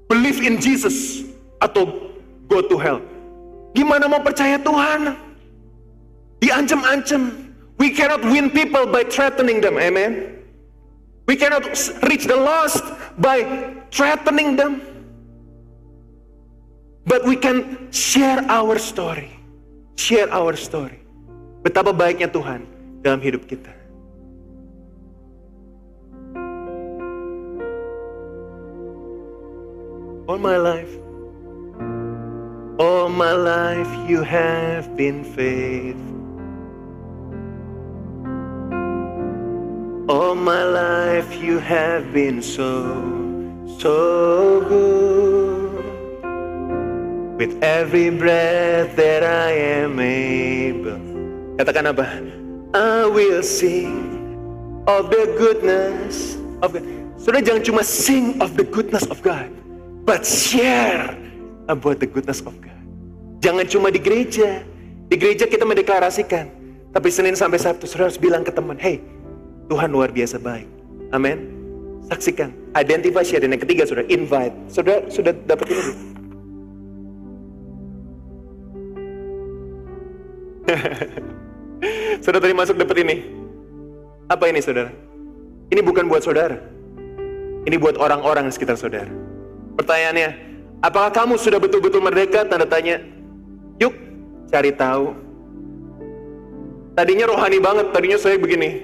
[0.08, 1.28] Believe in Jesus
[1.60, 2.12] atau
[2.48, 3.00] go to hell.
[3.72, 5.16] Gimana mau percaya Tuhan?
[6.44, 7.52] Diancam-ancam.
[7.80, 9.80] We cannot win people by threatening them.
[9.80, 10.38] Amen.
[11.26, 11.64] We cannot
[12.08, 12.84] reach the lost
[13.18, 13.44] by
[13.90, 14.84] threatening them.
[17.08, 19.32] But we can share our story.
[19.98, 21.02] Share our story.
[21.66, 22.68] Betapa baiknya Tuhan
[23.02, 23.81] dalam hidup kita.
[30.32, 30.96] All my life.
[32.80, 36.08] All my life you have been faithful.
[40.08, 42.96] All my life you have been so,
[43.76, 45.84] so good.
[47.36, 51.04] With every breath that I am able.
[51.60, 52.08] Katakan apa?
[52.72, 54.16] I will sing
[54.88, 56.88] of the goodness of God.
[57.20, 59.61] Sudah jangan cuma sing of the goodness of God
[60.04, 61.16] but share
[61.68, 62.72] about the goodness of God.
[63.42, 64.62] Jangan cuma di gereja.
[65.12, 66.48] Di gereja kita mendeklarasikan.
[66.92, 69.00] Tapi Senin sampai Sabtu, saudara harus bilang ke teman, hey,
[69.72, 70.68] Tuhan luar biasa baik.
[71.16, 71.38] Amin.
[72.12, 72.52] Saksikan.
[72.76, 73.40] Identify, share.
[73.44, 74.54] Dan yang ketiga, saudara, invite.
[74.68, 75.82] Saudara sudah dapat ini
[82.24, 83.28] saudara tadi masuk dapat ini.
[84.32, 84.88] Apa ini, saudara?
[85.72, 86.56] Ini bukan buat saudara.
[87.68, 89.12] Ini buat orang-orang di sekitar saudara.
[89.80, 90.30] Pertanyaannya,
[90.84, 92.44] apakah kamu sudah betul-betul merdeka?
[92.48, 93.00] Tanda tanya.
[93.80, 93.94] Yuk,
[94.52, 95.16] cari tahu.
[96.92, 98.84] Tadinya rohani banget, tadinya saya begini.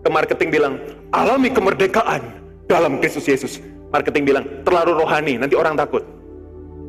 [0.00, 0.74] Ke marketing bilang,
[1.12, 2.22] alami kemerdekaan
[2.70, 3.60] dalam Kristus Yesus.
[3.92, 6.02] Marketing bilang, terlalu rohani, nanti orang takut.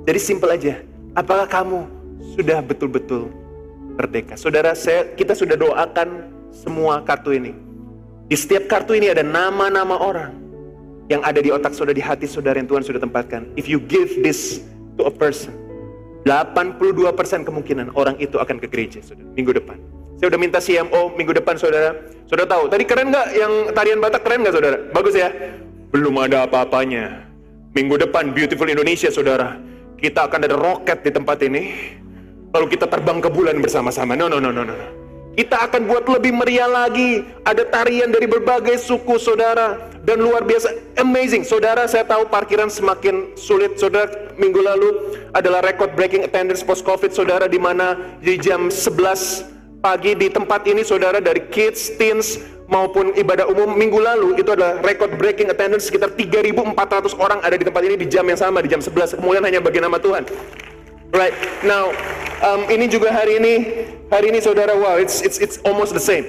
[0.08, 0.80] Jadi simple aja,
[1.20, 1.84] apakah kamu
[2.40, 3.28] sudah betul-betul
[4.00, 4.40] merdeka?
[4.40, 7.52] Saudara, saya, kita sudah doakan semua kartu ini.
[8.28, 10.47] Di setiap kartu ini ada nama-nama orang
[11.08, 13.48] yang ada di otak saudara, di hati saudara yang Tuhan sudah tempatkan.
[13.56, 14.63] If you give this
[15.00, 15.56] to a person,
[16.28, 19.80] 82% kemungkinan orang itu akan ke gereja, saudara, minggu depan.
[20.17, 21.96] Saya udah minta CMO minggu depan, saudara.
[22.28, 24.78] Saudara tahu, tadi keren nggak yang tarian Batak keren nggak, saudara?
[24.91, 25.30] Bagus ya?
[25.93, 27.24] Belum ada apa-apanya.
[27.72, 29.56] Minggu depan, Beautiful Indonesia, saudara.
[29.96, 31.63] Kita akan ada roket di tempat ini.
[32.52, 34.17] Lalu kita terbang ke bulan bersama-sama.
[34.17, 34.76] No, no, no, no, no.
[35.38, 37.21] Kita akan buat lebih meriah lagi.
[37.45, 39.78] Ada tarian dari berbagai suku saudara.
[40.02, 41.45] Dan luar biasa, amazing.
[41.45, 43.78] Saudara, saya tahu parkiran semakin sulit.
[43.78, 44.89] Saudara, minggu lalu
[45.38, 47.13] adalah record breaking attendance post-covid.
[47.13, 49.45] Saudara, di mana di jam 11
[49.78, 54.82] pagi di tempat ini, saudara, dari kids, teens, maupun ibadah umum minggu lalu itu adalah
[54.84, 58.67] record breaking attendance sekitar 3.400 orang ada di tempat ini di jam yang sama di
[58.67, 60.28] jam 11 kemudian hanya bagi nama Tuhan
[61.15, 61.91] right now
[62.43, 63.54] um, ini juga hari ini
[64.12, 66.26] hari ini saudara wow it's it's it's almost the same.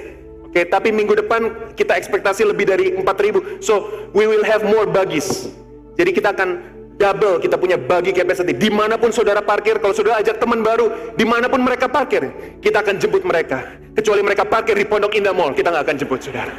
[0.49, 3.85] Oke okay, tapi minggu depan kita ekspektasi lebih dari 4.000 so
[4.17, 5.53] we will have more buggies.
[5.93, 6.49] Jadi kita akan
[6.97, 8.57] double kita punya bagi capacity.
[8.57, 12.33] Di mana pun saudara parkir kalau saudara ajak teman baru di mana pun mereka parkir
[12.65, 13.77] kita akan jemput mereka.
[13.93, 16.55] Kecuali mereka parkir di Pondok Indah Mall kita nggak akan jemput saudara.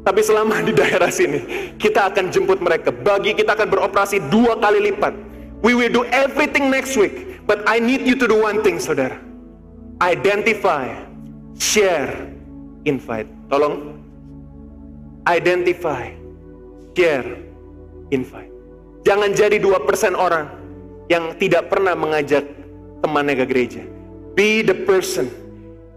[0.00, 2.90] Tapi selama di daerah sini kita akan jemput mereka.
[2.90, 5.29] Bagi kita akan beroperasi dua kali lipat
[5.60, 9.16] we will do everything next week but I need you to do one thing saudara
[10.00, 10.92] identify
[11.60, 12.30] share
[12.84, 14.00] invite tolong
[15.28, 16.12] identify
[16.96, 17.28] share
[18.10, 18.50] invite
[19.00, 20.44] Jangan jadi dua persen orang
[21.08, 22.44] yang tidak pernah mengajak
[23.00, 23.82] temannya ke gereja.
[24.36, 25.32] Be the person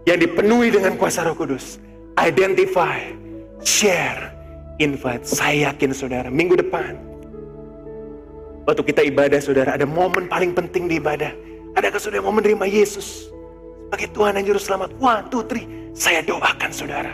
[0.08, 1.76] yang dipenuhi dengan kuasa roh kudus.
[2.16, 3.12] Identify,
[3.60, 4.32] share,
[4.80, 5.28] invite.
[5.28, 6.96] Saya yakin saudara, minggu depan.
[8.64, 11.28] Waktu kita ibadah saudara, ada momen paling penting di ibadah.
[11.76, 13.28] Adakah saudara mau menerima Yesus
[13.92, 14.96] sebagai Tuhan dan Juru Selamat?
[14.96, 15.68] One, two, three.
[15.92, 17.12] Saya doakan saudara.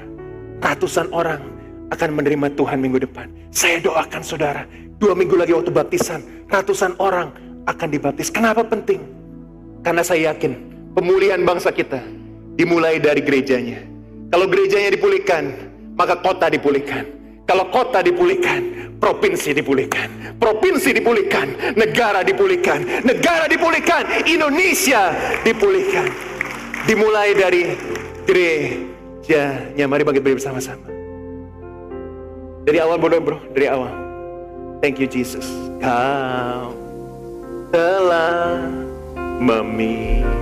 [0.62, 1.42] Ratusan orang
[1.90, 3.26] akan menerima Tuhan minggu depan.
[3.50, 4.62] Saya doakan saudara,
[5.02, 7.34] dua minggu lagi waktu baptisan, ratusan orang
[7.66, 8.30] akan dibaptis.
[8.30, 9.02] Kenapa penting?
[9.82, 10.54] Karena saya yakin
[10.94, 11.98] pemulihan bangsa kita
[12.54, 13.82] dimulai dari gerejanya.
[14.30, 15.50] Kalau gerejanya dipulihkan,
[15.98, 17.19] maka kota dipulihkan.
[17.50, 20.38] Kalau kota dipulihkan, provinsi dipulihkan.
[20.38, 23.02] Provinsi dipulihkan, negara dipulihkan.
[23.02, 25.10] Negara dipulihkan, Indonesia
[25.42, 26.06] dipulihkan.
[26.86, 27.74] Dimulai dari
[28.22, 29.82] gerejanya.
[29.90, 30.86] Mari bangkit bersama-sama.
[32.62, 33.90] Dari awal bro, bro, dari awal.
[34.78, 35.50] Thank you Jesus.
[35.82, 36.70] Kau
[37.74, 38.62] telah
[39.42, 40.38] memilihku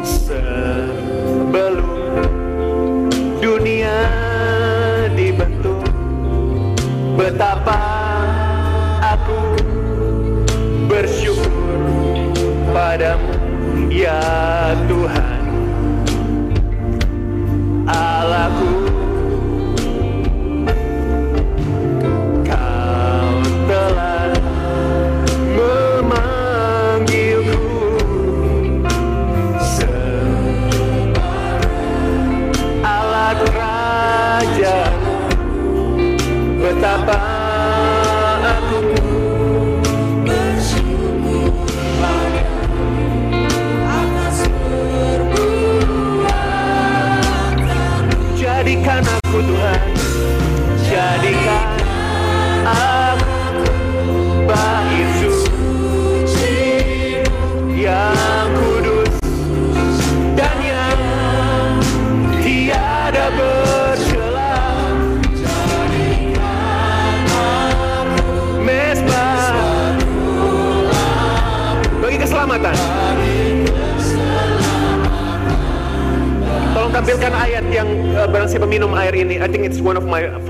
[0.00, 2.01] sebelum
[7.12, 7.76] Betapa
[9.04, 9.60] aku
[10.88, 11.80] bersyukur
[12.72, 13.36] padamu
[13.92, 14.16] ya
[14.88, 15.41] Tuhan.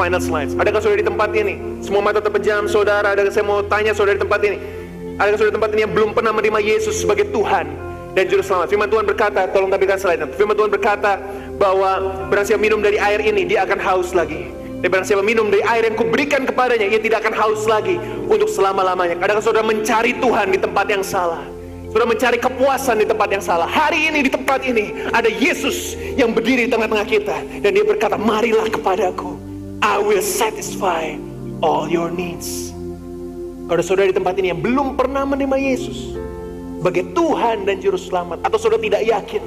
[0.03, 0.59] Final slides.
[0.59, 1.55] Adakah saudara di tempat ini?
[1.79, 3.15] Semua mata terpejam, saudara.
[3.15, 4.59] Adakah saya mau tanya saudara di tempat ini?
[5.23, 7.71] Adakah saudara di tempat ini yang belum pernah menerima Yesus sebagai Tuhan
[8.19, 8.67] dan Juru Selamat?
[8.67, 11.23] Firman Tuhan berkata, tolong tampilkan slide Firman Tuhan berkata
[11.55, 14.51] bahwa barang minum dari air ini, dia akan haus lagi.
[14.83, 18.51] Dan barang siapa minum dari air yang kuberikan kepadanya, ia tidak akan haus lagi untuk
[18.51, 19.15] selama-lamanya.
[19.23, 21.47] Kadang saudara mencari Tuhan di tempat yang salah.
[21.95, 23.71] Saudara mencari kepuasan di tempat yang salah.
[23.71, 27.37] Hari ini di tempat ini ada Yesus yang berdiri di tengah-tengah kita.
[27.63, 29.42] Dan dia berkata, marilah kepadaku.
[29.83, 31.19] I will satisfy
[31.59, 32.71] all your needs.
[33.67, 36.15] Kalau saudara di tempat ini yang belum pernah menerima Yesus
[36.79, 39.43] sebagai Tuhan dan Juru Selamat, atau saudara tidak yakin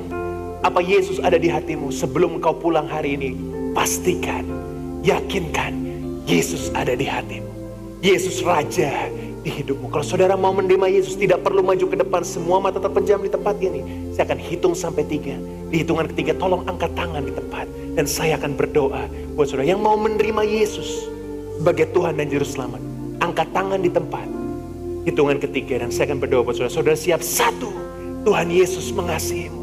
[0.59, 3.31] apa Yesus ada di hatimu sebelum kau pulang hari ini,
[3.71, 4.43] pastikan,
[5.07, 5.71] yakinkan
[6.27, 7.47] Yesus ada di hatimu.
[8.03, 9.07] Yesus Raja
[9.39, 9.87] di hidupmu.
[9.87, 12.27] Kalau saudara mau menerima Yesus, tidak perlu maju ke depan.
[12.27, 14.11] Semua mata terpejam di tempat ini.
[14.11, 15.39] Saya akan hitung sampai tiga.
[15.71, 17.71] Di hitungan ketiga, tolong angkat tangan di tempat.
[17.95, 21.11] Dan saya akan berdoa buat saudara yang mau menerima Yesus
[21.59, 22.79] sebagai Tuhan dan Juru Selamat.
[23.19, 24.27] Angkat tangan di tempat.
[25.03, 26.71] Hitungan ketiga dan saya akan berdoa buat saudara.
[26.71, 27.69] Saudara siap satu.
[28.23, 29.61] Tuhan Yesus mengasihimu.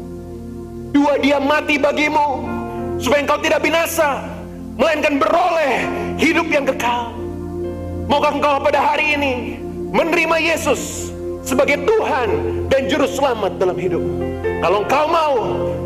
[0.93, 2.45] Dua dia mati bagimu.
[3.01, 4.23] Supaya engkau tidak binasa.
[4.77, 5.89] Melainkan beroleh
[6.21, 7.11] hidup yang kekal.
[8.05, 9.33] Maukah engkau pada hari ini
[9.89, 11.12] menerima Yesus
[11.43, 12.29] sebagai Tuhan
[12.71, 14.33] dan Juru Selamat dalam hidupmu?
[14.63, 15.35] Kalau engkau mau,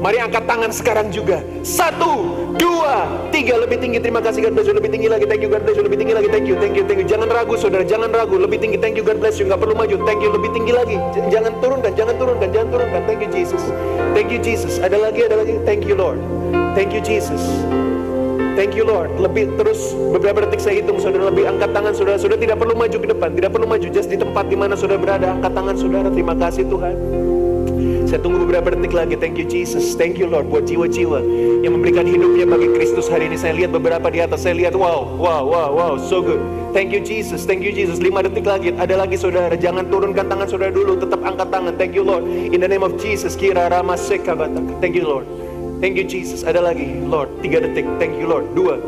[0.06, 1.42] mari angkat tangan sekarang juga.
[1.66, 2.30] Satu,
[2.62, 3.98] dua, tiga, lebih tinggi.
[3.98, 4.78] Terima kasih God bless you.
[4.78, 5.26] Lebih tinggi lagi.
[5.26, 5.86] Thank you God bless you.
[5.86, 6.30] Lebih tinggi lagi.
[6.30, 7.08] Thank you, thank you, thank you.
[7.10, 8.38] Jangan ragu saudara, jangan ragu.
[8.38, 8.78] Lebih tinggi.
[8.78, 9.50] Thank you God bless you.
[9.50, 9.98] Gak perlu maju.
[10.06, 10.30] Thank you.
[10.30, 10.98] Lebih tinggi lagi.
[11.34, 13.02] Jangan turunkan, jangan turunkan, jangan turunkan.
[13.10, 13.64] Thank you Jesus.
[14.14, 14.78] Thank you Jesus.
[14.78, 15.58] Ada lagi, ada lagi.
[15.66, 16.22] Thank you Lord.
[16.78, 17.42] Thank you Jesus.
[18.58, 19.22] Thank you Lord.
[19.22, 22.18] Lebih terus beberapa detik saya hitung saudara lebih angkat tangan saudara.
[22.18, 23.88] Saudara tidak perlu maju ke depan, tidak perlu maju.
[23.94, 26.10] Just di tempat di mana saudara berada, angkat tangan saudara.
[26.10, 26.96] Terima kasih Tuhan.
[28.10, 29.14] Saya tunggu beberapa detik lagi.
[29.14, 29.94] Thank you Jesus.
[29.94, 31.22] Thank you Lord buat jiwa-jiwa
[31.62, 33.38] yang memberikan hidupnya bagi Kristus hari ini.
[33.38, 34.42] Saya lihat beberapa di atas.
[34.42, 36.42] Saya lihat wow, wow, wow, wow, so good.
[36.74, 37.46] Thank you Jesus.
[37.46, 38.02] Thank you Jesus.
[38.02, 38.74] Lima detik lagi.
[38.74, 39.54] Ada lagi saudara.
[39.54, 40.98] Jangan turunkan tangan saudara dulu.
[40.98, 41.78] Tetap angkat tangan.
[41.78, 42.26] Thank you Lord.
[42.26, 43.38] In the name of Jesus.
[43.38, 43.94] Kira Rama.
[44.82, 45.47] Thank you Lord.
[45.78, 46.42] Thank you Jesus.
[46.42, 47.30] Ada lagi, Lord.
[47.40, 47.86] Tiga detik.
[47.98, 48.50] Thank you Lord.
[48.52, 48.82] Dua.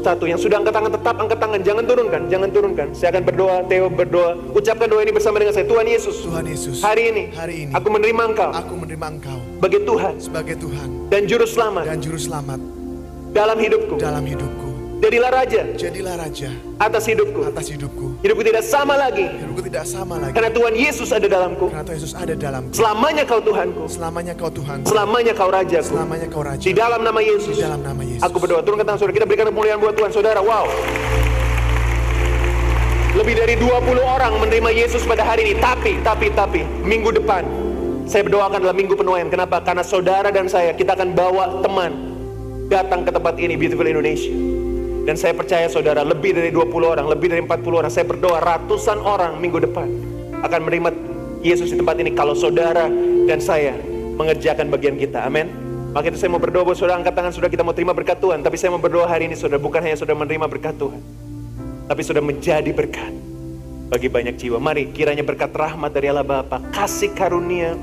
[0.00, 0.26] Satu.
[0.26, 1.60] Yang sudah angkat tangan tetap angkat tangan.
[1.60, 2.22] Jangan turunkan.
[2.26, 2.86] Jangan turunkan.
[2.90, 3.56] Saya akan berdoa.
[3.68, 4.30] Theo berdoa.
[4.50, 5.68] Ucapkan doa ini bersama dengan saya.
[5.68, 6.16] Tuhan Yesus.
[6.24, 7.24] Tuhan Yesus, Hari ini.
[7.32, 11.84] hari ini Aku menerima Engkau aku menerima Engkau sebagai Tuhan sebagai Tuhan dan Juru Selamat
[11.86, 12.58] dan Juru Selamat
[13.30, 13.94] dalam hidupku.
[14.00, 14.71] dalam hidupku.
[15.02, 17.42] Jadilah Raja Jadilah Raja atas hidupku.
[17.42, 18.22] atas hidupku.
[18.22, 19.26] Hidupku tidak sama lagi.
[19.26, 21.66] Hidupku tidak sama lagi Karena Tuhan Yesus ada dalamku.
[21.70, 22.70] karena Tuhan Yesus ada dalamku.
[22.70, 23.82] Selamanya kau Tuhanku.
[23.86, 25.82] Selamanya Kau Tuhan, Selamanya kau Rajaku.
[25.84, 26.62] selamanya Kau Raja.
[26.62, 27.54] Di dalam nama Yesus.
[27.54, 28.22] Di dalam nama Yesus.
[28.22, 28.62] Aku berdoa.
[28.62, 29.14] Turunkan tangan saudara.
[29.18, 30.10] Kita berikan kemuliaan buat Tuhan.
[30.10, 30.66] Saudara, wow.
[33.12, 33.68] Lebih dari 20
[34.00, 35.54] orang menerima Yesus pada hari ini.
[35.58, 37.42] Tapi, tapi, tapi, minggu depan.
[38.04, 39.26] Saya berdoakan adalah minggu penuaian.
[39.26, 39.58] Kenapa?
[39.60, 41.90] Karena saudara dan saya, kita akan bawa teman
[42.66, 44.30] datang ke tempat ini, Beautiful Indonesia.
[45.02, 47.90] Dan saya percaya saudara, lebih dari 20 orang, lebih dari 40 orang.
[47.90, 49.90] Saya berdoa ratusan orang minggu depan
[50.42, 50.90] akan menerima
[51.42, 52.14] Yesus di tempat ini.
[52.14, 52.86] Kalau saudara
[53.26, 53.74] dan saya
[54.14, 55.26] mengerjakan bagian kita.
[55.26, 55.50] Amin.
[55.92, 58.40] Maka itu saya mau berdoa buat saudara angkat tangan sudah kita mau terima berkat Tuhan.
[58.40, 61.00] Tapi saya mau berdoa hari ini saudara bukan hanya saudara menerima berkat Tuhan.
[61.90, 63.12] Tapi sudah menjadi berkat
[63.92, 64.56] bagi banyak jiwa.
[64.56, 67.76] Mari kiranya berkat rahmat dari Allah Bapa, kasih karunia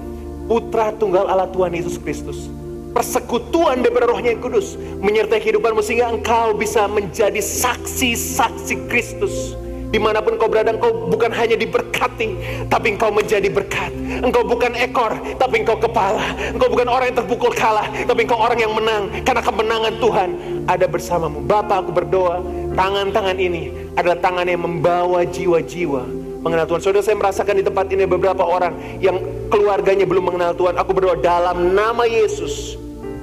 [0.49, 2.49] Putra Tunggal Allah Tuhan Yesus Kristus,
[2.93, 9.55] persekutuan daripada Rohnya yang Kudus menyertai kehidupanmu sehingga engkau bisa menjadi saksi-saksi Kristus.
[9.89, 12.37] Di mana pun kau berada, engkau bukan hanya diberkati,
[12.69, 13.89] tapi engkau menjadi berkat.
[14.21, 16.21] Engkau bukan ekor, tapi engkau kepala.
[16.53, 19.09] Engkau bukan orang yang terpukul kalah, tapi engkau orang yang menang.
[19.25, 20.29] Karena kemenangan Tuhan
[20.69, 21.41] ada bersamamu.
[21.41, 22.37] Bapak aku berdoa,
[22.77, 26.81] tangan-tangan ini adalah tangan yang membawa jiwa-jiwa mengenal Tuhan.
[26.81, 29.19] Saudara saya merasakan di tempat ini beberapa orang yang
[29.51, 30.79] keluarganya belum mengenal Tuhan.
[30.79, 32.79] Aku berdoa dalam nama Yesus.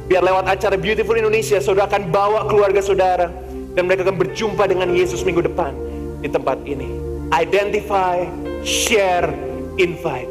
[0.07, 3.27] Biar lewat acara Beautiful Indonesia, saudara akan bawa keluarga saudara.
[3.77, 5.77] Dan mereka akan berjumpa dengan Yesus minggu depan
[6.25, 6.89] di tempat ini.
[7.29, 8.25] Identify,
[8.65, 9.29] share,
[9.77, 10.31] invite.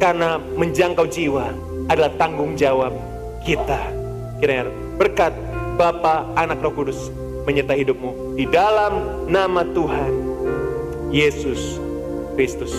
[0.00, 1.52] Karena menjangkau jiwa
[1.92, 2.96] adalah tanggung jawab
[3.44, 3.78] kita.
[4.40, 5.34] Kiranya berkat
[5.76, 7.12] Bapa, Anak, Roh Kudus
[7.44, 8.38] menyertai hidupmu.
[8.38, 10.12] Di dalam nama Tuhan
[11.12, 11.76] Yesus
[12.34, 12.72] Kristus.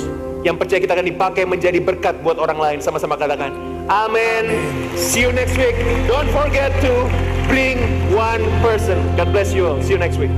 [0.44, 2.78] Yang percaya kita akan dipakai menjadi berkat buat orang lain.
[2.84, 3.54] Sama-sama katakan,
[3.88, 4.52] Amin.
[4.96, 5.76] See you next week.
[6.08, 7.08] Don't forget to
[7.48, 7.80] bring
[8.12, 9.00] one person.
[9.16, 9.80] God bless you all.
[9.84, 10.32] See you next week.